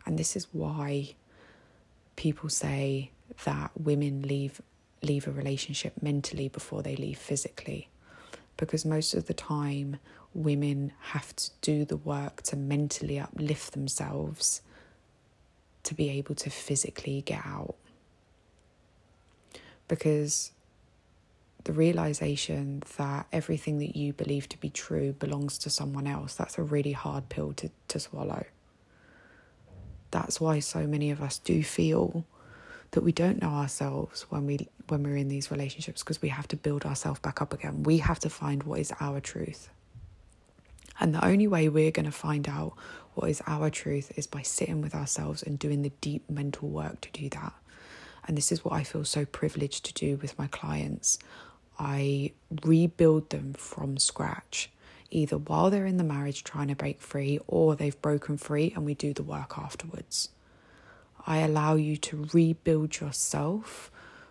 And 0.07 0.19
this 0.19 0.35
is 0.35 0.49
why 0.53 1.15
people 2.17 2.49
say 2.49 3.11
that 3.45 3.71
women 3.79 4.23
leave 4.23 4.63
leave 5.03 5.29
a 5.29 5.31
relationship 5.31 5.93
mentally 6.01 6.49
before 6.49 6.83
they 6.83 6.97
leave 6.97 7.19
physically 7.19 7.89
because 8.57 8.85
most 8.85 9.13
of 9.15 9.27
the 9.27 9.35
time 9.35 9.99
women 10.33 10.91
have 11.11 11.37
to 11.37 11.51
do 11.61 11.85
the 11.85 11.99
work 11.99 12.43
to 12.43 12.57
mentally 12.57 13.19
uplift 13.19 13.73
themselves 13.73 14.63
to 15.83 15.95
be 15.95 16.09
able 16.09 16.35
to 16.35 16.49
physically 16.49 17.21
get 17.21 17.45
out 17.45 17.75
because 19.87 20.51
the 21.67 21.73
realization 21.73 22.83
that 22.97 23.27
everything 23.33 23.79
that 23.79 23.97
you 23.97 24.13
believe 24.13 24.49
to 24.49 24.59
be 24.59 24.71
true 24.71 25.13
belongs 25.13 25.59
to 25.59 25.71
someone 25.71 26.07
else 26.07 26.35
that's 26.35 26.59
a 26.59 26.63
really 26.63 26.93
hard 26.93 27.29
pill 27.29 27.53
to, 27.53 27.71
to 27.89 27.99
swallow 27.99 28.45
that's 30.11 30.41
why 30.41 30.59
so 30.61 30.87
many 30.87 31.11
of 31.11 31.21
us 31.21 31.39
do 31.39 31.63
feel 31.63 32.25
that 32.93 33.03
we 33.03 33.13
don't 33.13 33.43
know 33.43 33.51
ourselves 33.51 34.23
when 34.31 34.47
we 34.47 34.69
when 34.89 35.03
we're 35.03 35.17
in 35.17 35.29
these 35.29 35.51
relationships 35.51 36.03
because 36.03 36.23
we 36.23 36.29
have 36.29 36.49
to 36.49 36.57
build 36.57 36.85
ourselves 36.85 37.21
back 37.21 37.43
up 37.43 37.53
again. 37.53 37.83
We 37.83 37.99
have 37.99 38.21
to 38.21 38.31
find 38.31 38.63
what 38.63 38.81
is 38.81 38.93
our 39.01 39.21
truth. 39.21 39.69
And 40.99 41.15
the 41.15 41.25
only 41.25 41.47
way 41.47 41.69
we're 41.69 41.91
going 41.91 42.07
to 42.07 42.13
find 42.13 42.49
out 42.49 42.75
what 43.15 43.29
is 43.29 43.43
our 43.47 43.69
truth 43.69 44.13
is 44.17 44.27
by 44.27 44.43
sitting 44.43 44.81
with 44.81 44.95
ourselves 44.95 45.43
and 45.43 45.59
doing 45.59 45.83
the 45.83 45.93
deep 46.01 46.31
mental 46.31 46.69
work 46.69 47.01
to 47.03 47.11
do 47.13 47.29
that. 47.31 47.53
And 48.27 48.37
this 48.37 48.51
is 48.51 48.65
what 48.65 48.73
I 48.73 48.83
feel 48.83 49.05
so 49.05 49.25
privileged 49.25 49.85
to 49.87 49.93
do 49.93 50.17
with 50.17 50.39
my 50.39 50.47
clients. 50.47 51.19
I 51.79 52.33
rebuild 52.65 53.31
them 53.31 53.55
from 53.55 53.99
scratch, 53.99 54.71
either 55.11 55.39
while 55.39 55.71
they're 55.71 55.87
in 55.87 55.97
the 55.97 56.05
marriage 56.05 56.45
trying 56.45 56.69
to 56.69 56.75
break 56.75 57.01
free 57.01 57.39
or 57.47 57.77
they've 57.77 58.01
broken 58.01 58.37
free 58.37 58.73
and 58.75 58.85
we 58.85 58.95
do 58.95 59.13
the 59.13 59.23
work 59.23 59.59
afterwards. 59.59 60.31
I 61.27 61.39
allow 61.39 61.75
you 61.75 61.97
to 61.97 62.29
rebuild 62.33 63.01
yourself 63.01 63.91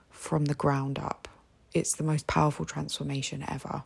from 0.09 0.45
the 0.45 0.53
ground 0.53 0.97
up. 0.97 1.27
It's 1.73 1.95
the 1.95 2.03
most 2.03 2.25
powerful 2.25 2.65
transformation 2.65 3.43
ever. 3.47 3.83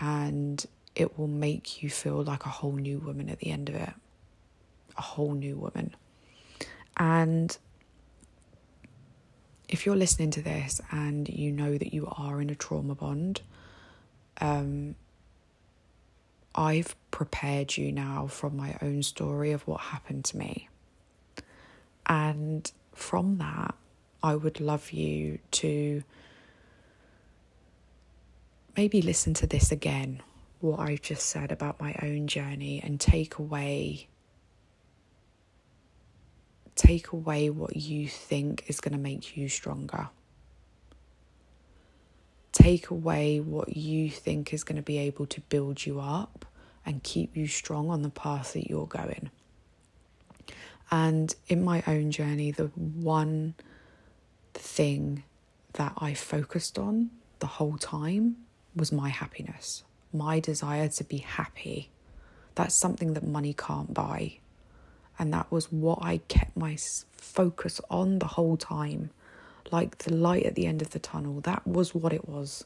And 0.00 0.64
it 0.94 1.18
will 1.18 1.28
make 1.28 1.82
you 1.82 1.88
feel 1.88 2.22
like 2.22 2.44
a 2.44 2.50
whole 2.50 2.72
new 2.72 2.98
woman 2.98 3.30
at 3.30 3.38
the 3.38 3.50
end 3.50 3.68
of 3.68 3.76
it. 3.76 3.92
A 4.98 5.02
whole 5.02 5.32
new 5.32 5.56
woman. 5.56 5.94
And 6.96 7.56
if 9.72 9.86
you're 9.86 9.96
listening 9.96 10.30
to 10.30 10.42
this 10.42 10.82
and 10.90 11.26
you 11.30 11.50
know 11.50 11.78
that 11.78 11.94
you 11.94 12.06
are 12.18 12.42
in 12.42 12.50
a 12.50 12.54
trauma 12.54 12.94
bond, 12.94 13.40
um, 14.38 14.94
I've 16.54 16.94
prepared 17.10 17.78
you 17.78 17.90
now 17.90 18.26
from 18.26 18.54
my 18.54 18.76
own 18.82 19.02
story 19.02 19.50
of 19.52 19.66
what 19.66 19.80
happened 19.80 20.26
to 20.26 20.36
me. 20.36 20.68
And 22.04 22.70
from 22.94 23.38
that, 23.38 23.74
I 24.22 24.34
would 24.36 24.60
love 24.60 24.92
you 24.92 25.38
to 25.52 26.02
maybe 28.76 29.00
listen 29.00 29.32
to 29.34 29.46
this 29.46 29.72
again, 29.72 30.22
what 30.60 30.80
I've 30.80 31.00
just 31.00 31.24
said 31.26 31.50
about 31.50 31.80
my 31.80 31.96
own 32.02 32.26
journey, 32.26 32.82
and 32.84 33.00
take 33.00 33.38
away. 33.38 34.08
Take 36.74 37.12
away 37.12 37.50
what 37.50 37.76
you 37.76 38.08
think 38.08 38.64
is 38.68 38.80
going 38.80 38.92
to 38.92 38.98
make 38.98 39.36
you 39.36 39.48
stronger. 39.48 40.08
Take 42.52 42.90
away 42.90 43.40
what 43.40 43.76
you 43.76 44.10
think 44.10 44.52
is 44.52 44.64
going 44.64 44.76
to 44.76 44.82
be 44.82 44.98
able 44.98 45.26
to 45.26 45.40
build 45.42 45.84
you 45.84 46.00
up 46.00 46.44
and 46.84 47.02
keep 47.02 47.36
you 47.36 47.46
strong 47.46 47.90
on 47.90 48.02
the 48.02 48.10
path 48.10 48.52
that 48.54 48.68
you're 48.68 48.86
going. 48.86 49.30
And 50.90 51.34
in 51.48 51.64
my 51.64 51.82
own 51.86 52.10
journey, 52.10 52.50
the 52.50 52.66
one 52.66 53.54
thing 54.52 55.24
that 55.74 55.94
I 55.96 56.12
focused 56.12 56.78
on 56.78 57.10
the 57.38 57.46
whole 57.46 57.78
time 57.78 58.36
was 58.76 58.92
my 58.92 59.08
happiness, 59.08 59.84
my 60.12 60.38
desire 60.40 60.88
to 60.88 61.04
be 61.04 61.18
happy. 61.18 61.90
That's 62.54 62.74
something 62.74 63.14
that 63.14 63.26
money 63.26 63.54
can't 63.54 63.94
buy. 63.94 64.38
And 65.18 65.32
that 65.32 65.50
was 65.50 65.70
what 65.70 65.98
I 66.02 66.18
kept 66.28 66.56
my 66.56 66.76
focus 67.12 67.80
on 67.90 68.18
the 68.18 68.26
whole 68.26 68.56
time. 68.56 69.10
Like 69.70 69.98
the 69.98 70.12
light 70.12 70.44
at 70.44 70.54
the 70.54 70.66
end 70.66 70.82
of 70.82 70.90
the 70.90 70.98
tunnel. 70.98 71.40
That 71.40 71.66
was 71.66 71.94
what 71.94 72.12
it 72.12 72.28
was. 72.28 72.64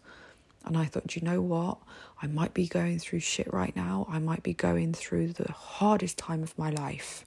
And 0.65 0.77
I 0.77 0.87
thought, 0.87 1.15
you 1.15 1.23
know 1.23 1.41
what? 1.41 1.79
I 2.21 2.27
might 2.27 2.55
be 2.55 2.67
going 2.67 2.99
through 2.99 3.21
shit 3.21 3.53
right 3.53 3.75
now. 3.77 4.07
I 4.11 4.19
might 4.19 4.43
be 4.43 4.55
going 4.55 4.95
through 4.95 5.35
the 5.35 5.53
hardest 5.53 6.19
time 6.19 6.43
of 6.43 6.59
my 6.59 6.71
life 6.71 7.25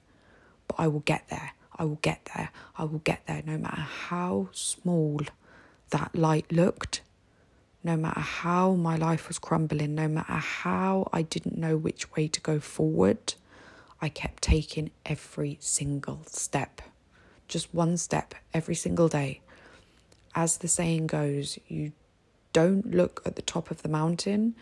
but 0.70 0.84
I 0.84 0.86
will 0.86 1.00
get 1.00 1.26
there. 1.28 1.52
I 1.76 1.84
will 1.84 1.98
get 2.00 2.28
there. 2.34 2.50
I 2.78 2.84
will 2.84 3.00
get 3.00 3.26
there 3.26 3.42
no 3.44 3.58
matter 3.58 3.80
how 3.80 4.48
small 4.52 5.20
that 5.90 6.14
light 6.14 6.52
looked, 6.52 7.00
no 7.82 7.96
matter 7.96 8.20
how 8.20 8.74
my 8.74 8.96
life 8.96 9.26
was 9.26 9.40
crumbling, 9.40 9.96
no 9.96 10.06
matter 10.06 10.32
how 10.32 11.08
I 11.12 11.22
didn't 11.22 11.58
know 11.58 11.76
which 11.76 12.12
way 12.12 12.28
to 12.28 12.40
go 12.40 12.60
forward. 12.60 13.34
I 14.00 14.08
kept 14.08 14.42
taking 14.42 14.90
every 15.04 15.58
single 15.60 16.22
step, 16.26 16.80
just 17.48 17.74
one 17.74 17.96
step 17.96 18.34
every 18.54 18.74
single 18.74 19.08
day. 19.08 19.40
As 20.34 20.58
the 20.58 20.68
saying 20.68 21.06
goes, 21.08 21.58
you 21.68 21.92
don't 22.52 22.90
look 22.90 23.22
at 23.26 23.36
the 23.36 23.42
top 23.42 23.70
of 23.70 23.82
the 23.82 23.88
mountain 23.88 24.54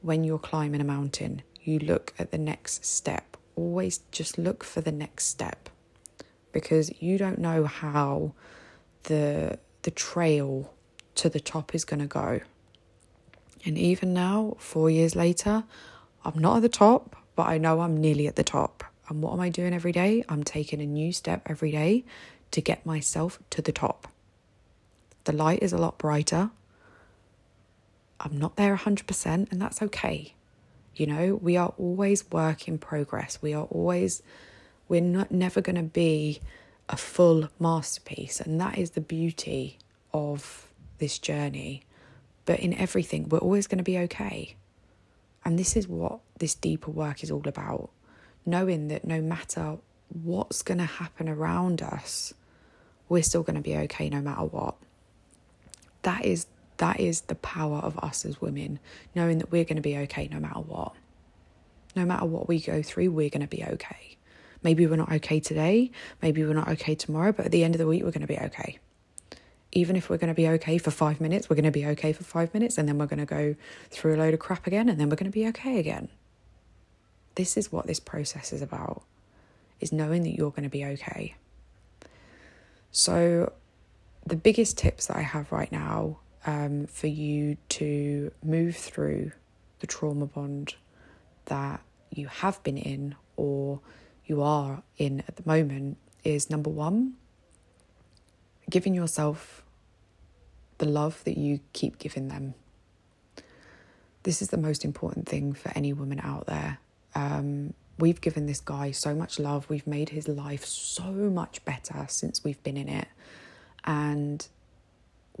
when 0.00 0.24
you're 0.24 0.38
climbing 0.38 0.80
a 0.80 0.84
mountain, 0.84 1.42
you 1.62 1.78
look 1.78 2.12
at 2.18 2.30
the 2.30 2.38
next 2.38 2.84
step 2.84 3.36
always 3.56 4.00
just 4.10 4.38
look 4.38 4.64
for 4.64 4.80
the 4.80 4.92
next 4.92 5.26
step 5.26 5.68
because 6.52 6.90
you 7.02 7.18
don't 7.18 7.38
know 7.38 7.64
how 7.64 8.32
the 9.04 9.58
the 9.82 9.90
trail 9.90 10.72
to 11.14 11.28
the 11.28 11.40
top 11.40 11.74
is 11.74 11.84
going 11.84 12.00
to 12.00 12.06
go. 12.06 12.40
And 13.64 13.76
even 13.76 14.14
now, 14.14 14.56
4 14.58 14.90
years 14.90 15.14
later, 15.14 15.64
I'm 16.24 16.38
not 16.38 16.56
at 16.56 16.62
the 16.62 16.68
top, 16.68 17.16
but 17.34 17.46
I 17.46 17.58
know 17.58 17.80
I'm 17.80 17.96
nearly 17.96 18.26
at 18.26 18.36
the 18.36 18.44
top. 18.44 18.84
And 19.08 19.22
what 19.22 19.32
am 19.32 19.40
I 19.40 19.48
doing 19.48 19.74
every 19.74 19.92
day? 19.92 20.24
I'm 20.28 20.44
taking 20.44 20.80
a 20.80 20.86
new 20.86 21.12
step 21.12 21.42
every 21.46 21.70
day 21.70 22.04
to 22.52 22.60
get 22.60 22.86
myself 22.86 23.38
to 23.50 23.62
the 23.62 23.72
top. 23.72 24.08
The 25.24 25.32
light 25.32 25.62
is 25.62 25.72
a 25.72 25.78
lot 25.78 25.98
brighter. 25.98 26.50
I'm 28.20 28.38
not 28.38 28.56
there 28.56 28.76
100%, 28.76 29.50
and 29.50 29.60
that's 29.60 29.82
okay. 29.82 30.34
You 30.94 31.06
know, 31.06 31.34
we 31.36 31.56
are 31.56 31.72
always 31.78 32.30
work 32.30 32.68
in 32.68 32.78
progress. 32.78 33.38
We 33.40 33.54
are 33.54 33.64
always, 33.64 34.22
we're 34.88 35.00
not 35.00 35.30
never 35.30 35.60
going 35.60 35.76
to 35.76 35.82
be 35.82 36.40
a 36.88 36.96
full 36.96 37.48
masterpiece. 37.58 38.40
And 38.40 38.60
that 38.60 38.78
is 38.78 38.90
the 38.90 39.00
beauty 39.00 39.78
of 40.12 40.68
this 40.98 41.18
journey. 41.18 41.82
But 42.44 42.60
in 42.60 42.74
everything, 42.74 43.28
we're 43.28 43.38
always 43.38 43.66
going 43.66 43.78
to 43.78 43.84
be 43.84 43.98
okay. 43.98 44.56
And 45.44 45.58
this 45.58 45.76
is 45.76 45.88
what 45.88 46.20
this 46.38 46.54
deeper 46.54 46.90
work 46.90 47.22
is 47.22 47.30
all 47.30 47.46
about. 47.46 47.90
Knowing 48.44 48.88
that 48.88 49.04
no 49.04 49.20
matter 49.20 49.78
what's 50.08 50.62
going 50.62 50.78
to 50.78 50.84
happen 50.84 51.28
around 51.28 51.82
us, 51.82 52.34
we're 53.08 53.22
still 53.22 53.42
going 53.42 53.56
to 53.56 53.62
be 53.62 53.76
okay 53.76 54.08
no 54.08 54.20
matter 54.20 54.44
what. 54.44 54.76
That 56.02 56.24
is 56.24 56.46
that 56.78 56.98
is 56.98 57.22
the 57.22 57.36
power 57.36 57.78
of 57.78 57.96
us 57.98 58.24
as 58.24 58.40
women, 58.40 58.80
knowing 59.14 59.38
that 59.38 59.52
we're 59.52 59.64
going 59.64 59.76
to 59.76 59.82
be 59.82 59.96
okay 59.98 60.28
no 60.32 60.40
matter 60.40 60.60
what. 60.60 60.94
No 61.94 62.04
matter 62.04 62.24
what 62.24 62.48
we 62.48 62.60
go 62.60 62.82
through, 62.82 63.12
we're 63.12 63.28
going 63.28 63.42
to 63.42 63.46
be 63.46 63.62
okay. 63.62 64.16
Maybe 64.64 64.86
we're 64.86 64.96
not 64.96 65.12
okay 65.12 65.38
today, 65.38 65.90
maybe 66.22 66.44
we're 66.44 66.54
not 66.54 66.68
okay 66.68 66.94
tomorrow, 66.94 67.32
but 67.32 67.46
at 67.46 67.52
the 67.52 67.62
end 67.62 67.74
of 67.74 67.78
the 67.78 67.86
week, 67.86 68.02
we're 68.02 68.10
going 68.10 68.22
to 68.22 68.26
be 68.26 68.38
okay. 68.38 68.78
Even 69.72 69.96
if 69.96 70.10
we're 70.10 70.18
going 70.18 70.28
to 70.28 70.34
be 70.34 70.48
okay 70.48 70.78
for 70.78 70.90
five 70.90 71.20
minutes, 71.20 71.48
we're 71.48 71.56
going 71.56 71.64
to 71.64 71.70
be 71.70 71.86
okay 71.86 72.12
for 72.12 72.24
five 72.24 72.52
minutes, 72.52 72.78
and 72.78 72.88
then 72.88 72.98
we're 72.98 73.06
going 73.06 73.18
to 73.18 73.26
go 73.26 73.54
through 73.90 74.14
a 74.14 74.18
load 74.18 74.34
of 74.34 74.40
crap 74.40 74.66
again, 74.66 74.88
and 74.88 75.00
then 75.00 75.08
we're 75.08 75.16
going 75.16 75.30
to 75.30 75.34
be 75.34 75.46
okay 75.48 75.78
again. 75.78 76.08
This 77.34 77.56
is 77.56 77.72
what 77.72 77.86
this 77.86 77.98
process 77.98 78.52
is 78.52 78.60
about, 78.60 79.02
is 79.80 79.92
knowing 79.92 80.22
that 80.24 80.36
you're 80.36 80.50
going 80.50 80.64
to 80.64 80.68
be 80.68 80.84
okay. 80.84 81.34
So, 82.90 83.52
the 84.26 84.36
biggest 84.36 84.76
tips 84.76 85.06
that 85.06 85.16
I 85.16 85.22
have 85.22 85.50
right 85.50 85.72
now 85.72 86.18
um, 86.46 86.86
for 86.86 87.06
you 87.06 87.56
to 87.70 88.30
move 88.44 88.76
through 88.76 89.32
the 89.80 89.86
trauma 89.86 90.26
bond 90.26 90.74
that 91.46 91.80
you 92.10 92.26
have 92.26 92.62
been 92.62 92.76
in 92.76 93.14
or 93.36 93.80
you 94.26 94.42
are 94.42 94.82
in 94.98 95.20
at 95.26 95.36
the 95.36 95.42
moment 95.46 95.96
is 96.24 96.50
number 96.50 96.70
one, 96.70 97.14
giving 98.70 98.94
yourself 98.94 99.61
the 100.82 100.88
love 100.88 101.22
that 101.22 101.38
you 101.38 101.60
keep 101.72 102.00
giving 102.00 102.26
them. 102.26 102.54
This 104.24 104.42
is 104.42 104.48
the 104.48 104.56
most 104.56 104.84
important 104.84 105.28
thing 105.28 105.52
for 105.52 105.70
any 105.76 105.92
woman 105.92 106.18
out 106.18 106.46
there. 106.46 106.78
Um, 107.14 107.74
we've 108.00 108.20
given 108.20 108.46
this 108.46 108.58
guy 108.58 108.90
so 108.90 109.14
much 109.14 109.38
love. 109.38 109.70
We've 109.70 109.86
made 109.86 110.08
his 110.08 110.26
life 110.26 110.64
so 110.64 111.04
much 111.04 111.64
better 111.64 112.06
since 112.08 112.42
we've 112.42 112.60
been 112.64 112.76
in 112.76 112.88
it. 112.88 113.06
And 113.84 114.44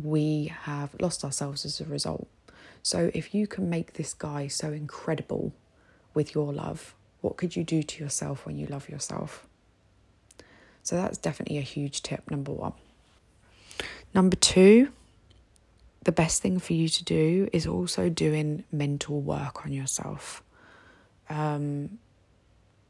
we 0.00 0.52
have 0.62 0.94
lost 1.00 1.24
ourselves 1.24 1.64
as 1.64 1.80
a 1.80 1.86
result. 1.86 2.28
So, 2.84 3.10
if 3.12 3.34
you 3.34 3.48
can 3.48 3.68
make 3.68 3.94
this 3.94 4.14
guy 4.14 4.46
so 4.46 4.72
incredible 4.72 5.52
with 6.14 6.36
your 6.36 6.52
love, 6.52 6.94
what 7.20 7.36
could 7.36 7.56
you 7.56 7.64
do 7.64 7.82
to 7.82 8.04
yourself 8.04 8.46
when 8.46 8.56
you 8.56 8.66
love 8.66 8.88
yourself? 8.88 9.44
So, 10.84 10.94
that's 10.94 11.18
definitely 11.18 11.58
a 11.58 11.62
huge 11.62 12.00
tip, 12.00 12.30
number 12.30 12.52
one. 12.52 12.74
Number 14.14 14.36
two, 14.36 14.92
the 16.02 16.12
best 16.12 16.42
thing 16.42 16.58
for 16.58 16.72
you 16.72 16.88
to 16.88 17.04
do 17.04 17.48
is 17.52 17.66
also 17.66 18.08
doing 18.08 18.64
mental 18.72 19.20
work 19.20 19.64
on 19.64 19.72
yourself. 19.72 20.42
Um, 21.30 21.98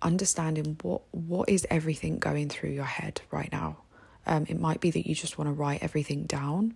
understanding 0.01 0.77
what 0.83 1.03
what 1.13 1.49
is 1.49 1.67
everything 1.71 2.19
going 2.19 2.49
through 2.49 2.71
your 2.71 2.85
head 2.85 3.21
right 3.31 3.51
now. 3.53 3.79
Um, 4.27 4.47
it 4.49 4.59
might 4.59 4.81
be 4.81 4.91
that 4.91 5.07
you 5.07 5.15
just 5.15 5.39
want 5.39 5.49
to 5.49 5.53
write 5.53 5.83
everything 5.83 6.25
down, 6.25 6.75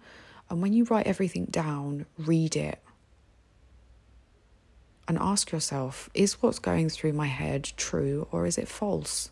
and 0.51 0.61
when 0.61 0.73
you 0.73 0.85
write 0.85 1.07
everything 1.07 1.47
down, 1.47 2.07
read 2.19 2.57
it 2.57 2.81
and 5.09 5.19
ask 5.19 5.53
yourself 5.53 6.11
is 6.15 6.43
what's 6.43 6.59
going 6.59 6.89
through 6.89 7.13
my 7.13 7.27
head 7.27 7.71
true 7.77 8.27
or 8.33 8.47
is 8.47 8.59
it 8.59 8.69
false? 8.69 9.31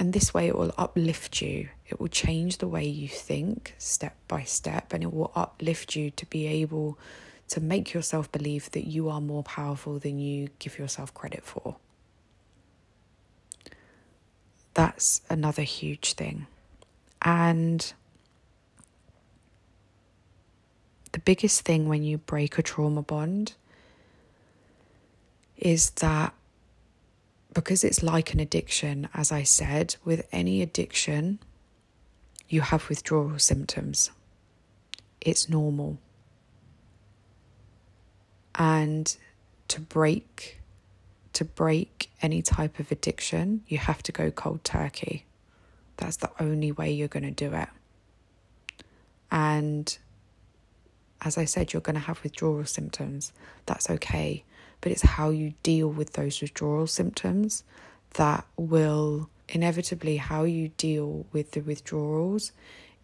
And 0.00 0.14
this 0.14 0.32
way, 0.32 0.48
it 0.48 0.56
will 0.56 0.72
uplift 0.78 1.42
you. 1.42 1.68
It 1.86 2.00
will 2.00 2.08
change 2.08 2.56
the 2.56 2.66
way 2.66 2.86
you 2.86 3.06
think 3.06 3.74
step 3.76 4.16
by 4.28 4.44
step, 4.44 4.94
and 4.94 5.02
it 5.02 5.12
will 5.12 5.30
uplift 5.36 5.94
you 5.94 6.10
to 6.12 6.24
be 6.24 6.46
able 6.46 6.98
to 7.48 7.60
make 7.60 7.92
yourself 7.92 8.32
believe 8.32 8.70
that 8.70 8.86
you 8.86 9.10
are 9.10 9.20
more 9.20 9.42
powerful 9.42 9.98
than 9.98 10.18
you 10.18 10.48
give 10.58 10.78
yourself 10.78 11.12
credit 11.12 11.44
for. 11.44 11.76
That's 14.72 15.20
another 15.28 15.64
huge 15.64 16.14
thing. 16.14 16.46
And 17.20 17.92
the 21.12 21.18
biggest 21.18 21.60
thing 21.60 21.90
when 21.90 22.04
you 22.04 22.16
break 22.16 22.56
a 22.56 22.62
trauma 22.62 23.02
bond 23.02 23.52
is 25.58 25.90
that 25.90 26.32
because 27.52 27.84
it's 27.84 28.02
like 28.02 28.32
an 28.32 28.40
addiction, 28.40 29.08
as 29.14 29.32
I 29.32 29.42
said, 29.42 29.96
with 30.04 30.26
any 30.32 30.62
addiction, 30.62 31.40
you 32.48 32.60
have 32.60 32.88
withdrawal 32.88 33.38
symptoms. 33.38 34.10
It's 35.20 35.48
normal. 35.48 35.98
And 38.54 39.14
to 39.68 39.80
break 39.80 40.60
to 41.32 41.44
break 41.44 42.10
any 42.20 42.42
type 42.42 42.80
of 42.80 42.90
addiction, 42.90 43.62
you 43.68 43.78
have 43.78 44.02
to 44.02 44.12
go 44.12 44.30
cold 44.32 44.64
turkey. 44.64 45.24
That's 45.96 46.16
the 46.16 46.30
only 46.40 46.72
way 46.72 46.90
you're 46.90 47.08
going 47.08 47.22
to 47.22 47.30
do 47.30 47.54
it. 47.54 47.68
And 49.30 49.96
as 51.20 51.38
I 51.38 51.44
said, 51.44 51.72
you're 51.72 51.82
going 51.82 51.94
to 51.94 52.00
have 52.00 52.22
withdrawal 52.24 52.64
symptoms. 52.64 53.32
That's 53.66 53.88
okay 53.88 54.44
but 54.80 54.92
it's 54.92 55.02
how 55.02 55.30
you 55.30 55.54
deal 55.62 55.88
with 55.88 56.14
those 56.14 56.40
withdrawal 56.40 56.86
symptoms 56.86 57.64
that 58.14 58.46
will 58.56 59.28
inevitably 59.48 60.16
how 60.16 60.44
you 60.44 60.68
deal 60.76 61.26
with 61.32 61.52
the 61.52 61.60
withdrawals 61.60 62.52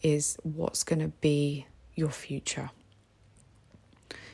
is 0.02 0.36
what's 0.42 0.84
going 0.84 1.00
to 1.00 1.08
be 1.08 1.66
your 1.94 2.10
future. 2.10 2.70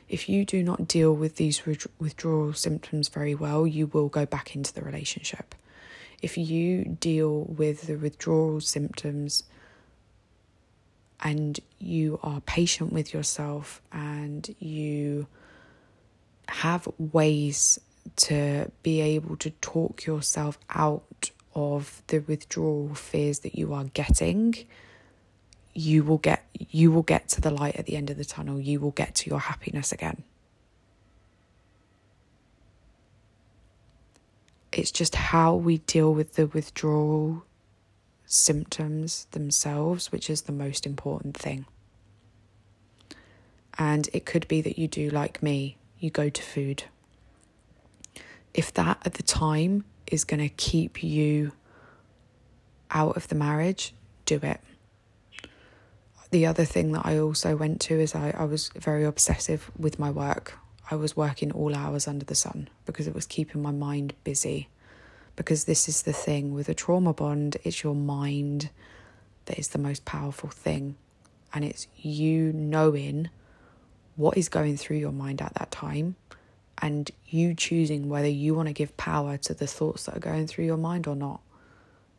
If 0.08 0.28
you 0.28 0.44
do 0.44 0.62
not 0.62 0.86
deal 0.88 1.14
with 1.14 1.36
these 1.36 1.62
withdrawal 1.64 2.52
symptoms 2.52 3.08
very 3.08 3.34
well, 3.34 3.66
you 3.66 3.86
will 3.86 4.08
go 4.08 4.26
back 4.26 4.54
into 4.54 4.72
the 4.74 4.82
relationship. 4.82 5.54
If 6.20 6.36
you 6.36 6.96
deal 7.00 7.44
with 7.44 7.86
the 7.86 7.96
withdrawal 7.96 8.60
symptoms 8.60 9.44
and 11.20 11.58
you 11.78 12.20
are 12.22 12.40
patient 12.42 12.92
with 12.92 13.14
yourself 13.14 13.80
and 13.90 14.54
you 14.58 15.26
have 16.52 16.86
ways 16.98 17.80
to 18.16 18.70
be 18.82 19.00
able 19.00 19.36
to 19.36 19.50
talk 19.50 20.04
yourself 20.04 20.58
out 20.70 21.30
of 21.54 22.02
the 22.08 22.18
withdrawal 22.18 22.94
fears 22.94 23.40
that 23.40 23.54
you 23.54 23.72
are 23.72 23.84
getting. 23.84 24.54
You 25.74 26.04
will 26.04 26.18
get 26.18 26.44
you 26.52 26.92
will 26.92 27.02
get 27.02 27.28
to 27.28 27.40
the 27.40 27.50
light 27.50 27.76
at 27.76 27.86
the 27.86 27.96
end 27.96 28.10
of 28.10 28.18
the 28.18 28.24
tunnel. 28.24 28.60
You 28.60 28.80
will 28.80 28.90
get 28.90 29.14
to 29.16 29.30
your 29.30 29.40
happiness 29.40 29.92
again. 29.92 30.24
It's 34.72 34.90
just 34.90 35.14
how 35.14 35.54
we 35.54 35.78
deal 35.78 36.12
with 36.12 36.34
the 36.34 36.46
withdrawal 36.46 37.44
symptoms 38.26 39.26
themselves 39.32 40.10
which 40.10 40.30
is 40.30 40.42
the 40.42 40.52
most 40.52 40.86
important 40.86 41.36
thing. 41.36 41.66
And 43.78 44.08
it 44.12 44.26
could 44.26 44.46
be 44.48 44.60
that 44.60 44.78
you 44.78 44.86
do 44.86 45.08
like 45.08 45.42
me 45.42 45.76
you 46.02 46.10
go 46.10 46.28
to 46.28 46.42
food. 46.42 46.84
If 48.52 48.74
that 48.74 48.98
at 49.04 49.14
the 49.14 49.22
time 49.22 49.84
is 50.06 50.24
going 50.24 50.40
to 50.40 50.48
keep 50.48 51.02
you 51.02 51.52
out 52.90 53.16
of 53.16 53.28
the 53.28 53.34
marriage, 53.34 53.94
do 54.26 54.40
it. 54.42 54.60
The 56.30 56.46
other 56.46 56.64
thing 56.64 56.92
that 56.92 57.06
I 57.06 57.18
also 57.18 57.56
went 57.56 57.80
to 57.82 58.00
is 58.00 58.14
I, 58.14 58.34
I 58.36 58.44
was 58.44 58.70
very 58.76 59.04
obsessive 59.04 59.70
with 59.78 59.98
my 59.98 60.10
work. 60.10 60.58
I 60.90 60.96
was 60.96 61.16
working 61.16 61.52
all 61.52 61.74
hours 61.74 62.08
under 62.08 62.24
the 62.24 62.34
sun 62.34 62.68
because 62.84 63.06
it 63.06 63.14
was 63.14 63.26
keeping 63.26 63.62
my 63.62 63.70
mind 63.70 64.14
busy. 64.24 64.68
Because 65.36 65.64
this 65.64 65.88
is 65.88 66.02
the 66.02 66.12
thing 66.12 66.52
with 66.52 66.68
a 66.68 66.74
trauma 66.74 67.14
bond, 67.14 67.56
it's 67.64 67.82
your 67.82 67.94
mind 67.94 68.70
that 69.46 69.58
is 69.58 69.68
the 69.68 69.78
most 69.78 70.04
powerful 70.04 70.50
thing. 70.50 70.96
And 71.54 71.64
it's 71.64 71.86
you 71.96 72.52
knowing 72.52 73.30
what 74.16 74.36
is 74.36 74.48
going 74.48 74.76
through 74.76 74.98
your 74.98 75.12
mind 75.12 75.40
at 75.40 75.54
that 75.54 75.70
time 75.70 76.16
and 76.78 77.10
you 77.28 77.54
choosing 77.54 78.08
whether 78.08 78.28
you 78.28 78.54
want 78.54 78.68
to 78.68 78.72
give 78.72 78.96
power 78.96 79.36
to 79.36 79.54
the 79.54 79.66
thoughts 79.66 80.04
that 80.04 80.16
are 80.16 80.20
going 80.20 80.46
through 80.46 80.64
your 80.64 80.76
mind 80.76 81.06
or 81.06 81.14
not. 81.14 81.40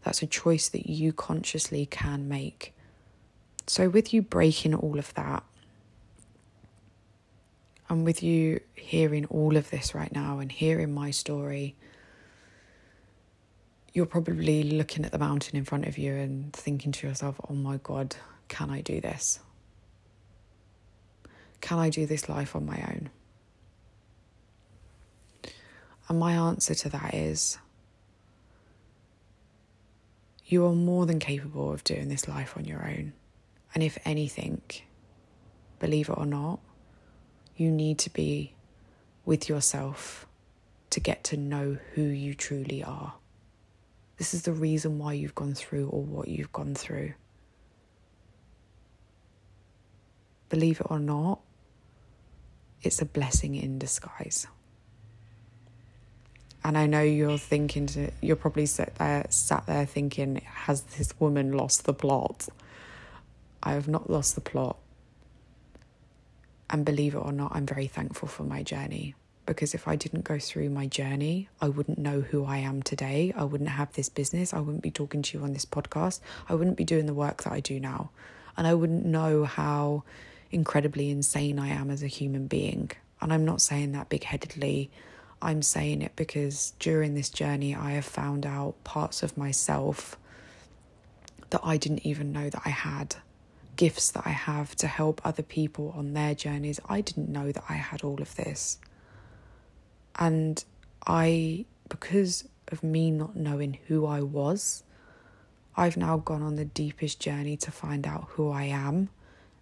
That's 0.04 0.22
a 0.22 0.28
choice 0.28 0.70
that 0.70 0.90
you 0.90 1.14
consciously 1.14 1.86
can 1.86 2.28
make. 2.28 2.74
So, 3.68 3.90
with 3.90 4.14
you 4.14 4.22
breaking 4.22 4.76
all 4.76 5.00
of 5.00 5.14
that, 5.14 5.44
and 7.90 8.06
with 8.06 8.24
you 8.24 8.60
hearing 8.76 9.26
all 9.26 9.56
of 9.56 9.70
this 9.70 9.94
right 9.94 10.12
now 10.12 10.40
and 10.40 10.52
hearing 10.52 10.94
my 10.94 11.12
story, 11.12 11.76
you're 13.94 14.06
probably 14.06 14.64
looking 14.64 15.06
at 15.06 15.12
the 15.12 15.20
mountain 15.20 15.56
in 15.58 15.64
front 15.64 15.86
of 15.86 15.98
you 15.98 16.14
and 16.14 16.52
thinking 16.54 16.92
to 16.92 17.08
yourself, 17.08 17.40
oh 17.50 17.54
my 17.54 17.78
God, 17.84 18.16
can 18.48 18.70
I 18.70 18.82
do 18.82 19.00
this? 19.00 19.40
Can 21.64 21.80
I 21.80 21.90
do 21.90 22.06
this 22.06 22.28
life 22.28 22.58
on 22.58 22.66
my 22.66 22.76
own? 22.90 23.10
And 26.10 26.20
my 26.20 26.34
answer 26.34 26.76
to 26.76 26.90
that 26.90 27.14
is 27.14 27.58
you 30.46 30.66
are 30.66 30.74
more 30.74 31.06
than 31.06 31.20
capable 31.20 31.72
of 31.72 31.86
doing 31.86 32.10
this 32.10 32.28
life 32.28 32.58
on 32.58 32.66
your 32.66 32.86
own. 32.86 33.14
And 33.74 33.82
if 33.82 33.98
anything, 34.04 34.62
believe 35.80 36.10
it 36.10 36.18
or 36.18 36.26
not, 36.26 36.60
you 37.56 37.72
need 37.72 37.98
to 38.00 38.10
be 38.10 38.56
with 39.24 39.48
yourself 39.48 40.28
to 40.90 41.00
get 41.00 41.24
to 41.24 41.38
know 41.38 41.78
who 41.94 42.02
you 42.02 42.34
truly 42.34 42.84
are. 42.84 43.14
This 44.18 44.34
is 44.34 44.42
the 44.42 44.52
reason 44.52 45.00
why 45.00 45.14
you've 45.14 45.34
gone 45.34 45.54
through 45.54 45.88
or 45.88 46.02
what 46.02 46.28
you've 46.28 46.52
gone 46.52 46.76
through. 46.76 47.14
Believe 50.50 50.82
it 50.82 50.88
or 50.90 51.00
not, 51.00 51.40
it's 52.84 53.02
a 53.02 53.06
blessing 53.06 53.56
in 53.56 53.80
disguise. 53.80 54.48
And 56.66 56.78
I 56.78 56.86
know 56.86 57.02
you're 57.02 57.38
thinking, 57.38 57.88
to, 57.88 58.12
you're 58.22 58.38
probably 58.38 58.66
sat 58.66 58.96
there, 58.96 59.26
sat 59.30 59.66
there 59.66 59.86
thinking, 59.86 60.42
has 60.46 60.82
this 60.82 61.14
woman 61.20 61.52
lost 61.52 61.86
the 61.86 61.94
plot? 61.94 62.48
I 63.62 63.74
have 63.74 63.88
not 63.88 64.10
lost 64.10 64.36
the 64.36 64.42
plot. 64.42 64.78
And 66.70 66.86
believe 66.86 67.16
it 67.16 67.20
or 67.20 67.32
not, 67.32 67.52
I'm 67.54 67.66
very 67.66 67.88
thankful 67.88 68.28
for 68.28 68.44
my 68.44 68.64
journey 68.64 69.16
because 69.46 69.74
if 69.74 69.88
I 69.88 69.96
didn't 69.96 70.24
go 70.24 70.40
through 70.40 70.70
my 70.70 70.88
journey, 70.88 71.50
I 71.62 71.68
wouldn't 71.68 71.98
know 71.98 72.22
who 72.22 72.46
I 72.46 72.58
am 72.58 72.82
today. 72.82 73.34
I 73.36 73.44
wouldn't 73.44 73.70
have 73.70 73.92
this 73.94 74.10
business. 74.10 74.54
I 74.54 74.60
wouldn't 74.60 74.84
be 74.84 74.92
talking 74.92 75.22
to 75.22 75.38
you 75.38 75.44
on 75.44 75.54
this 75.54 75.66
podcast. 75.66 76.22
I 76.48 76.56
wouldn't 76.56 76.78
be 76.78 76.86
doing 76.86 77.06
the 77.06 77.14
work 77.14 77.44
that 77.44 77.52
I 77.52 77.60
do 77.60 77.80
now. 77.80 78.12
And 78.56 78.66
I 78.66 78.74
wouldn't 78.74 79.06
know 79.06 79.44
how 79.44 80.04
incredibly 80.54 81.10
insane 81.10 81.60
I 81.60 81.70
am 81.70 81.90
as 81.90 82.04
a 82.04 82.08
human 82.08 82.48
being. 82.48 82.92
And 83.22 83.34
I'm 83.34 83.46
not 83.46 83.62
saying 83.62 83.92
that 83.94 84.10
big 84.10 84.24
headedly. 84.24 84.90
I'm 85.42 85.62
saying 85.62 86.02
it 86.02 86.16
because 86.16 86.74
during 86.80 87.16
this 87.16 87.30
journey, 87.30 87.76
I 87.76 87.92
have 87.92 88.06
found 88.06 88.46
out 88.46 88.82
parts 88.84 89.24
of 89.24 89.38
myself 89.38 90.18
that 91.50 91.62
I 91.64 91.78
didn't 91.78 92.06
even 92.06 92.32
know 92.32 92.50
that 92.50 92.62
I 92.66 92.70
had. 92.70 93.16
gifts 93.76 94.12
that 94.12 94.24
I 94.26 94.30
have 94.30 94.76
to 94.78 94.88
help 94.88 95.22
other 95.24 95.44
people 95.44 95.94
on 95.96 96.14
their 96.14 96.36
journeys. 96.36 96.80
I 96.88 97.02
didn't 97.02 97.30
know 97.30 97.52
that 97.52 97.64
I 97.70 97.74
had 97.74 98.04
all 98.04 98.22
of 98.22 98.36
this. 98.36 98.78
And 100.18 100.64
I, 101.08 101.66
because 101.90 102.48
of 102.68 102.84
me 102.84 103.12
not 103.12 103.36
knowing 103.36 103.80
who 103.88 104.06
I 104.06 104.22
was, 104.22 104.84
I've 105.76 105.98
now 105.98 106.18
gone 106.18 106.44
on 106.44 106.56
the 106.56 106.66
deepest 106.66 107.20
journey 107.20 107.58
to 107.58 107.72
find 107.72 108.06
out 108.06 108.26
who 108.30 108.52
I 108.52 108.66
am. 108.66 109.10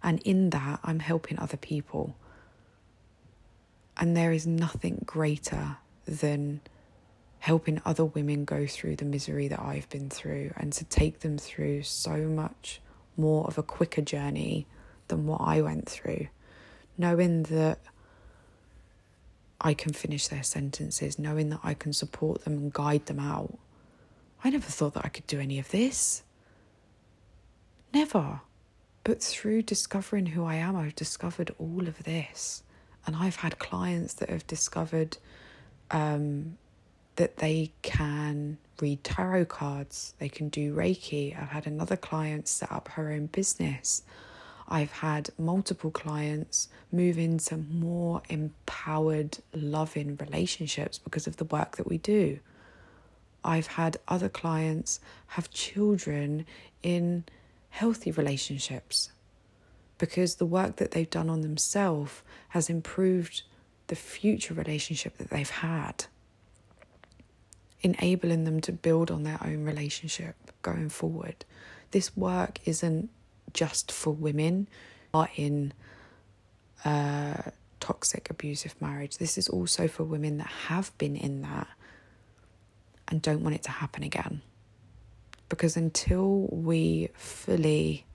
And 0.02 0.20
in 0.22 0.50
that, 0.50 0.80
I'm 0.82 0.98
helping 0.98 1.38
other 1.38 1.56
people. 1.56 2.16
And 3.96 4.16
there 4.16 4.32
is 4.32 4.46
nothing 4.46 5.02
greater 5.06 5.76
than 6.06 6.60
helping 7.38 7.82
other 7.84 8.04
women 8.04 8.44
go 8.44 8.66
through 8.66 8.96
the 8.96 9.04
misery 9.04 9.48
that 9.48 9.60
I've 9.60 9.88
been 9.88 10.08
through 10.08 10.52
and 10.56 10.72
to 10.74 10.84
take 10.84 11.20
them 11.20 11.38
through 11.38 11.82
so 11.82 12.16
much 12.28 12.80
more 13.16 13.46
of 13.46 13.58
a 13.58 13.62
quicker 13.62 14.00
journey 14.00 14.66
than 15.08 15.26
what 15.26 15.40
I 15.40 15.60
went 15.60 15.88
through. 15.88 16.28
Knowing 16.96 17.44
that 17.44 17.80
I 19.60 19.74
can 19.74 19.92
finish 19.92 20.28
their 20.28 20.42
sentences, 20.42 21.18
knowing 21.18 21.50
that 21.50 21.60
I 21.62 21.74
can 21.74 21.92
support 21.92 22.44
them 22.44 22.54
and 22.54 22.72
guide 22.72 23.06
them 23.06 23.20
out. 23.20 23.58
I 24.42 24.50
never 24.50 24.66
thought 24.66 24.94
that 24.94 25.04
I 25.04 25.08
could 25.08 25.26
do 25.26 25.38
any 25.38 25.58
of 25.58 25.70
this. 25.70 26.24
Never. 27.94 28.40
But 29.04 29.22
through 29.22 29.62
discovering 29.62 30.26
who 30.26 30.44
I 30.44 30.56
am, 30.56 30.76
I've 30.76 30.94
discovered 30.94 31.54
all 31.58 31.88
of 31.88 32.04
this. 32.04 32.62
And 33.06 33.16
I've 33.16 33.36
had 33.36 33.58
clients 33.58 34.14
that 34.14 34.30
have 34.30 34.46
discovered 34.46 35.16
um, 35.90 36.56
that 37.16 37.38
they 37.38 37.72
can 37.82 38.58
read 38.80 39.02
tarot 39.04 39.46
cards, 39.46 40.14
they 40.18 40.28
can 40.28 40.48
do 40.48 40.74
Reiki. 40.74 41.40
I've 41.40 41.50
had 41.50 41.66
another 41.66 41.96
client 41.96 42.48
set 42.48 42.70
up 42.70 42.88
her 42.88 43.10
own 43.10 43.26
business. 43.26 44.02
I've 44.68 44.92
had 44.92 45.30
multiple 45.38 45.90
clients 45.90 46.68
move 46.90 47.18
into 47.18 47.56
more 47.56 48.22
empowered, 48.28 49.38
loving 49.52 50.16
relationships 50.16 50.98
because 50.98 51.26
of 51.26 51.36
the 51.36 51.44
work 51.44 51.76
that 51.76 51.88
we 51.88 51.98
do. 51.98 52.38
I've 53.44 53.66
had 53.66 53.98
other 54.08 54.28
clients 54.28 55.00
have 55.28 55.50
children 55.50 56.46
in 56.82 57.24
healthy 57.72 58.10
relationships 58.10 59.10
because 59.96 60.34
the 60.34 60.46
work 60.46 60.76
that 60.76 60.90
they've 60.90 61.08
done 61.08 61.30
on 61.30 61.40
themselves 61.40 62.22
has 62.50 62.68
improved 62.68 63.42
the 63.86 63.96
future 63.96 64.52
relationship 64.52 65.16
that 65.16 65.30
they've 65.30 65.48
had, 65.48 66.04
enabling 67.80 68.44
them 68.44 68.60
to 68.60 68.72
build 68.72 69.10
on 69.10 69.22
their 69.22 69.38
own 69.42 69.64
relationship 69.64 70.36
going 70.60 70.90
forward. 70.90 71.46
This 71.92 72.14
work 72.14 72.58
isn't 72.66 73.08
just 73.54 73.90
for 73.90 74.10
women 74.10 74.68
are 75.14 75.30
in 75.36 75.72
a 76.84 77.52
toxic 77.80 78.28
abusive 78.28 78.74
marriage. 78.82 79.16
This 79.16 79.38
is 79.38 79.48
also 79.48 79.88
for 79.88 80.04
women 80.04 80.36
that 80.38 80.52
have 80.68 80.96
been 80.98 81.16
in 81.16 81.40
that 81.40 81.68
and 83.08 83.22
don't 83.22 83.42
want 83.42 83.54
it 83.54 83.62
to 83.62 83.70
happen 83.70 84.02
again. 84.02 84.42
Because 85.52 85.76
until 85.76 86.48
we 86.50 87.10
fully 87.12 88.06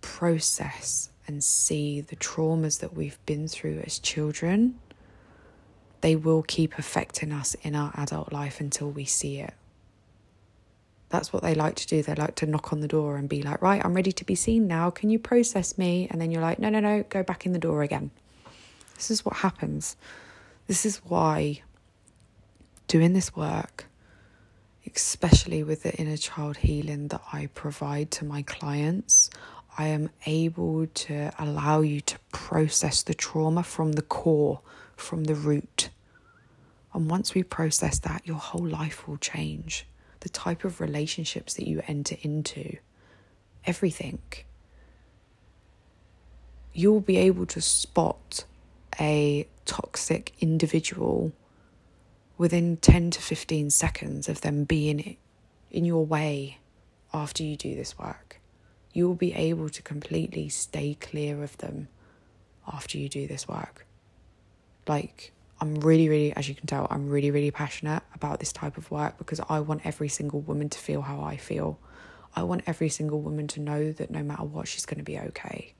process 0.00 1.10
and 1.28 1.44
see 1.44 2.00
the 2.00 2.16
traumas 2.16 2.80
that 2.80 2.94
we've 2.94 3.24
been 3.26 3.46
through 3.46 3.84
as 3.86 4.00
children, 4.00 4.76
they 6.00 6.16
will 6.16 6.42
keep 6.42 6.80
affecting 6.80 7.30
us 7.30 7.54
in 7.62 7.76
our 7.76 7.92
adult 7.94 8.32
life 8.32 8.58
until 8.58 8.90
we 8.90 9.04
see 9.04 9.38
it. 9.38 9.54
That's 11.10 11.32
what 11.32 11.44
they 11.44 11.54
like 11.54 11.76
to 11.76 11.86
do. 11.86 12.02
They 12.02 12.16
like 12.16 12.34
to 12.34 12.46
knock 12.46 12.72
on 12.72 12.80
the 12.80 12.88
door 12.88 13.16
and 13.16 13.28
be 13.28 13.42
like, 13.42 13.62
right, 13.62 13.80
I'm 13.84 13.94
ready 13.94 14.10
to 14.10 14.24
be 14.24 14.34
seen 14.34 14.66
now. 14.66 14.90
Can 14.90 15.10
you 15.10 15.20
process 15.20 15.78
me? 15.78 16.08
And 16.10 16.20
then 16.20 16.32
you're 16.32 16.42
like, 16.42 16.58
no, 16.58 16.70
no, 16.70 16.80
no, 16.80 17.04
go 17.08 17.22
back 17.22 17.46
in 17.46 17.52
the 17.52 17.60
door 17.60 17.84
again. 17.84 18.10
This 18.96 19.12
is 19.12 19.24
what 19.24 19.36
happens. 19.36 19.96
This 20.66 20.84
is 20.84 20.96
why 21.04 21.62
doing 22.88 23.12
this 23.12 23.36
work, 23.36 23.86
especially 24.94 25.62
with 25.62 25.82
the 25.82 25.94
inner 25.94 26.16
child 26.16 26.58
healing 26.58 27.08
that 27.08 27.22
I 27.32 27.46
provide 27.46 28.10
to 28.12 28.24
my 28.24 28.42
clients, 28.42 29.30
I 29.78 29.88
am 29.88 30.10
able 30.24 30.86
to 30.86 31.32
allow 31.38 31.80
you 31.80 32.00
to 32.00 32.18
process 32.32 33.02
the 33.02 33.14
trauma 33.14 33.62
from 33.62 33.92
the 33.92 34.02
core, 34.02 34.60
from 34.96 35.24
the 35.24 35.34
root. 35.34 35.90
And 36.94 37.10
once 37.10 37.34
we 37.34 37.42
process 37.42 37.98
that, 38.00 38.26
your 38.26 38.38
whole 38.38 38.66
life 38.66 39.06
will 39.06 39.18
change. 39.18 39.86
The 40.20 40.30
type 40.30 40.64
of 40.64 40.80
relationships 40.80 41.54
that 41.54 41.68
you 41.68 41.82
enter 41.86 42.16
into, 42.22 42.78
everything. 43.66 44.20
You'll 46.72 47.00
be 47.00 47.18
able 47.18 47.46
to 47.46 47.60
spot 47.60 48.44
a 48.98 49.46
toxic 49.66 50.32
individual 50.40 51.32
within 52.38 52.76
10 52.76 53.10
to 53.12 53.22
15 53.22 53.70
seconds 53.70 54.28
of 54.28 54.42
them 54.42 54.64
being 54.64 55.16
in 55.70 55.84
your 55.84 56.04
way 56.04 56.58
after 57.12 57.42
you 57.42 57.56
do 57.56 57.74
this 57.74 57.98
work. 57.98 58.40
You 58.92 59.06
will 59.06 59.14
be 59.14 59.34
able 59.34 59.68
to 59.68 59.82
completely 59.82 60.48
stay 60.48 60.96
clear 61.00 61.42
of 61.42 61.56
them 61.58 61.88
after 62.66 62.98
you 62.98 63.08
do 63.08 63.26
this 63.26 63.46
work. 63.46 63.86
Like, 64.86 65.32
I'm 65.60 65.76
really, 65.76 66.08
really, 66.08 66.34
as 66.34 66.48
you 66.48 66.54
can 66.54 66.66
tell, 66.66 66.86
I'm 66.90 67.08
really, 67.08 67.30
really 67.30 67.50
passionate 67.50 68.02
about 68.14 68.40
this 68.40 68.52
type 68.52 68.76
of 68.76 68.90
work 68.90 69.16
because 69.16 69.40
I 69.48 69.60
want 69.60 69.82
every 69.84 70.08
single 70.08 70.40
woman 70.40 70.68
to 70.68 70.78
feel 70.78 71.02
how 71.02 71.20
I 71.22 71.36
feel. 71.36 71.78
I 72.34 72.42
want 72.42 72.64
every 72.66 72.90
single 72.90 73.20
woman 73.20 73.46
to 73.48 73.60
know 73.60 73.92
that 73.92 74.10
no 74.10 74.22
matter 74.22 74.44
what, 74.44 74.68
she's 74.68 74.84
going 74.84 74.98
to 74.98 75.04
be 75.04 75.18
okay. 75.18 75.72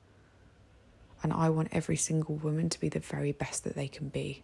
And 1.22 1.32
I 1.32 1.50
want 1.50 1.68
every 1.72 1.96
single 1.96 2.36
woman 2.36 2.70
to 2.70 2.80
be 2.80 2.88
the 2.88 3.00
very 3.00 3.32
best 3.32 3.64
that 3.64 3.74
they 3.74 3.88
can 3.88 4.08
be. 4.08 4.42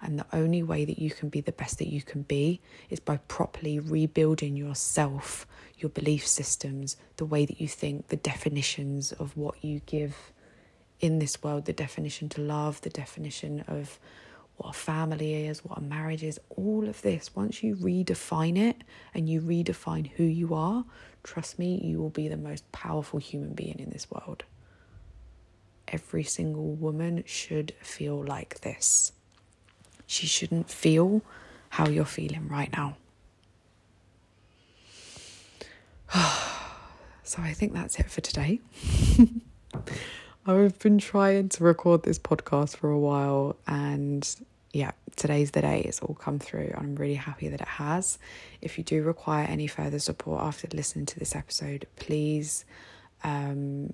And 0.00 0.18
the 0.18 0.26
only 0.32 0.62
way 0.62 0.84
that 0.84 0.98
you 0.98 1.10
can 1.10 1.28
be 1.28 1.40
the 1.40 1.52
best 1.52 1.78
that 1.78 1.88
you 1.88 2.02
can 2.02 2.22
be 2.22 2.60
is 2.88 3.00
by 3.00 3.16
properly 3.28 3.80
rebuilding 3.80 4.56
yourself, 4.56 5.46
your 5.78 5.90
belief 5.90 6.26
systems, 6.26 6.96
the 7.16 7.24
way 7.24 7.44
that 7.44 7.60
you 7.60 7.66
think, 7.66 8.08
the 8.08 8.16
definitions 8.16 9.12
of 9.12 9.36
what 9.36 9.64
you 9.64 9.80
give 9.86 10.32
in 11.00 11.18
this 11.18 11.42
world, 11.42 11.64
the 11.64 11.72
definition 11.72 12.28
to 12.28 12.40
love, 12.40 12.80
the 12.82 12.90
definition 12.90 13.64
of 13.66 13.98
what 14.56 14.70
a 14.70 14.78
family 14.78 15.46
is, 15.46 15.64
what 15.64 15.78
a 15.78 15.82
marriage 15.82 16.24
is, 16.24 16.40
all 16.50 16.88
of 16.88 17.00
this, 17.02 17.34
once 17.34 17.62
you 17.62 17.76
redefine 17.76 18.58
it 18.58 18.82
and 19.14 19.28
you 19.28 19.40
redefine 19.40 20.10
who 20.16 20.24
you 20.24 20.54
are, 20.54 20.84
trust 21.22 21.58
me, 21.58 21.80
you 21.82 21.98
will 22.00 22.10
be 22.10 22.28
the 22.28 22.36
most 22.36 22.70
powerful 22.72 23.20
human 23.20 23.54
being 23.54 23.78
in 23.78 23.90
this 23.90 24.10
world. 24.10 24.44
Every 25.86 26.24
single 26.24 26.74
woman 26.74 27.22
should 27.24 27.72
feel 27.80 28.22
like 28.24 28.60
this. 28.60 29.12
She 30.08 30.26
shouldn't 30.26 30.70
feel 30.70 31.20
how 31.68 31.86
you're 31.86 32.06
feeling 32.06 32.48
right 32.48 32.72
now. 32.72 32.96
so 37.22 37.42
I 37.42 37.52
think 37.52 37.74
that's 37.74 38.00
it 38.00 38.10
for 38.10 38.22
today. 38.22 38.60
I've 40.46 40.78
been 40.78 40.96
trying 40.96 41.50
to 41.50 41.62
record 41.62 42.04
this 42.04 42.18
podcast 42.18 42.78
for 42.78 42.90
a 42.90 42.98
while 42.98 43.56
and 43.66 44.26
yeah, 44.72 44.92
today's 45.14 45.50
the 45.50 45.60
day. 45.60 45.82
It's 45.82 46.00
all 46.00 46.14
come 46.14 46.38
through. 46.38 46.72
I'm 46.74 46.94
really 46.94 47.14
happy 47.14 47.48
that 47.48 47.60
it 47.60 47.68
has. 47.68 48.18
If 48.62 48.78
you 48.78 48.84
do 48.84 49.02
require 49.02 49.44
any 49.46 49.66
further 49.66 49.98
support 49.98 50.42
after 50.42 50.68
listening 50.72 51.04
to 51.04 51.18
this 51.18 51.36
episode, 51.36 51.86
please 51.96 52.64
um, 53.24 53.92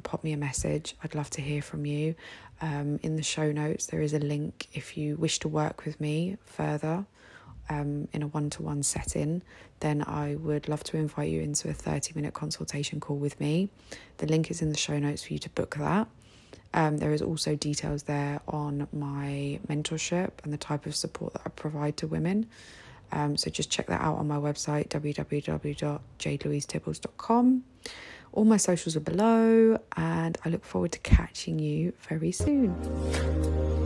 pop 0.00 0.24
me 0.24 0.32
a 0.32 0.36
message. 0.36 0.96
I'd 1.02 1.14
love 1.14 1.30
to 1.30 1.40
hear 1.40 1.62
from 1.62 1.86
you. 1.86 2.14
Um, 2.60 2.98
in 3.02 3.16
the 3.16 3.22
show 3.22 3.52
notes, 3.52 3.86
there 3.86 4.02
is 4.02 4.12
a 4.12 4.18
link 4.18 4.68
if 4.72 4.96
you 4.96 5.16
wish 5.16 5.38
to 5.40 5.48
work 5.48 5.84
with 5.84 6.00
me 6.00 6.36
further 6.44 7.06
um, 7.70 8.06
in 8.12 8.22
a 8.22 8.26
one 8.26 8.50
to 8.50 8.62
one 8.62 8.82
setting, 8.82 9.42
then 9.78 10.04
I 10.06 10.34
would 10.34 10.68
love 10.68 10.84
to 10.84 10.98
invite 10.98 11.30
you 11.30 11.40
into 11.40 11.70
a 11.70 11.72
30 11.72 12.12
minute 12.14 12.34
consultation 12.34 13.00
call 13.00 13.16
with 13.16 13.40
me. 13.40 13.70
The 14.18 14.26
link 14.26 14.50
is 14.50 14.60
in 14.60 14.68
the 14.70 14.76
show 14.76 14.98
notes 14.98 15.24
for 15.24 15.32
you 15.32 15.38
to 15.38 15.48
book 15.50 15.76
that. 15.76 16.08
Um, 16.74 16.98
there 16.98 17.12
is 17.12 17.22
also 17.22 17.56
details 17.56 18.02
there 18.04 18.40
on 18.46 18.86
my 18.92 19.58
mentorship 19.68 20.30
and 20.44 20.52
the 20.52 20.58
type 20.58 20.86
of 20.86 20.94
support 20.94 21.32
that 21.32 21.42
I 21.46 21.48
provide 21.50 21.96
to 21.98 22.06
women. 22.06 22.46
Um, 23.12 23.36
so 23.36 23.50
just 23.50 23.70
check 23.70 23.88
that 23.88 24.00
out 24.00 24.16
on 24.18 24.28
my 24.28 24.36
website, 24.36 24.86
www.jadelouisetibbles.com. 24.88 27.64
All 28.32 28.44
my 28.44 28.58
socials 28.58 28.96
are 28.96 29.00
below, 29.00 29.78
and 29.96 30.38
I 30.44 30.48
look 30.50 30.64
forward 30.64 30.92
to 30.92 30.98
catching 31.00 31.58
you 31.58 31.92
very 32.08 32.30
soon. 32.32 33.79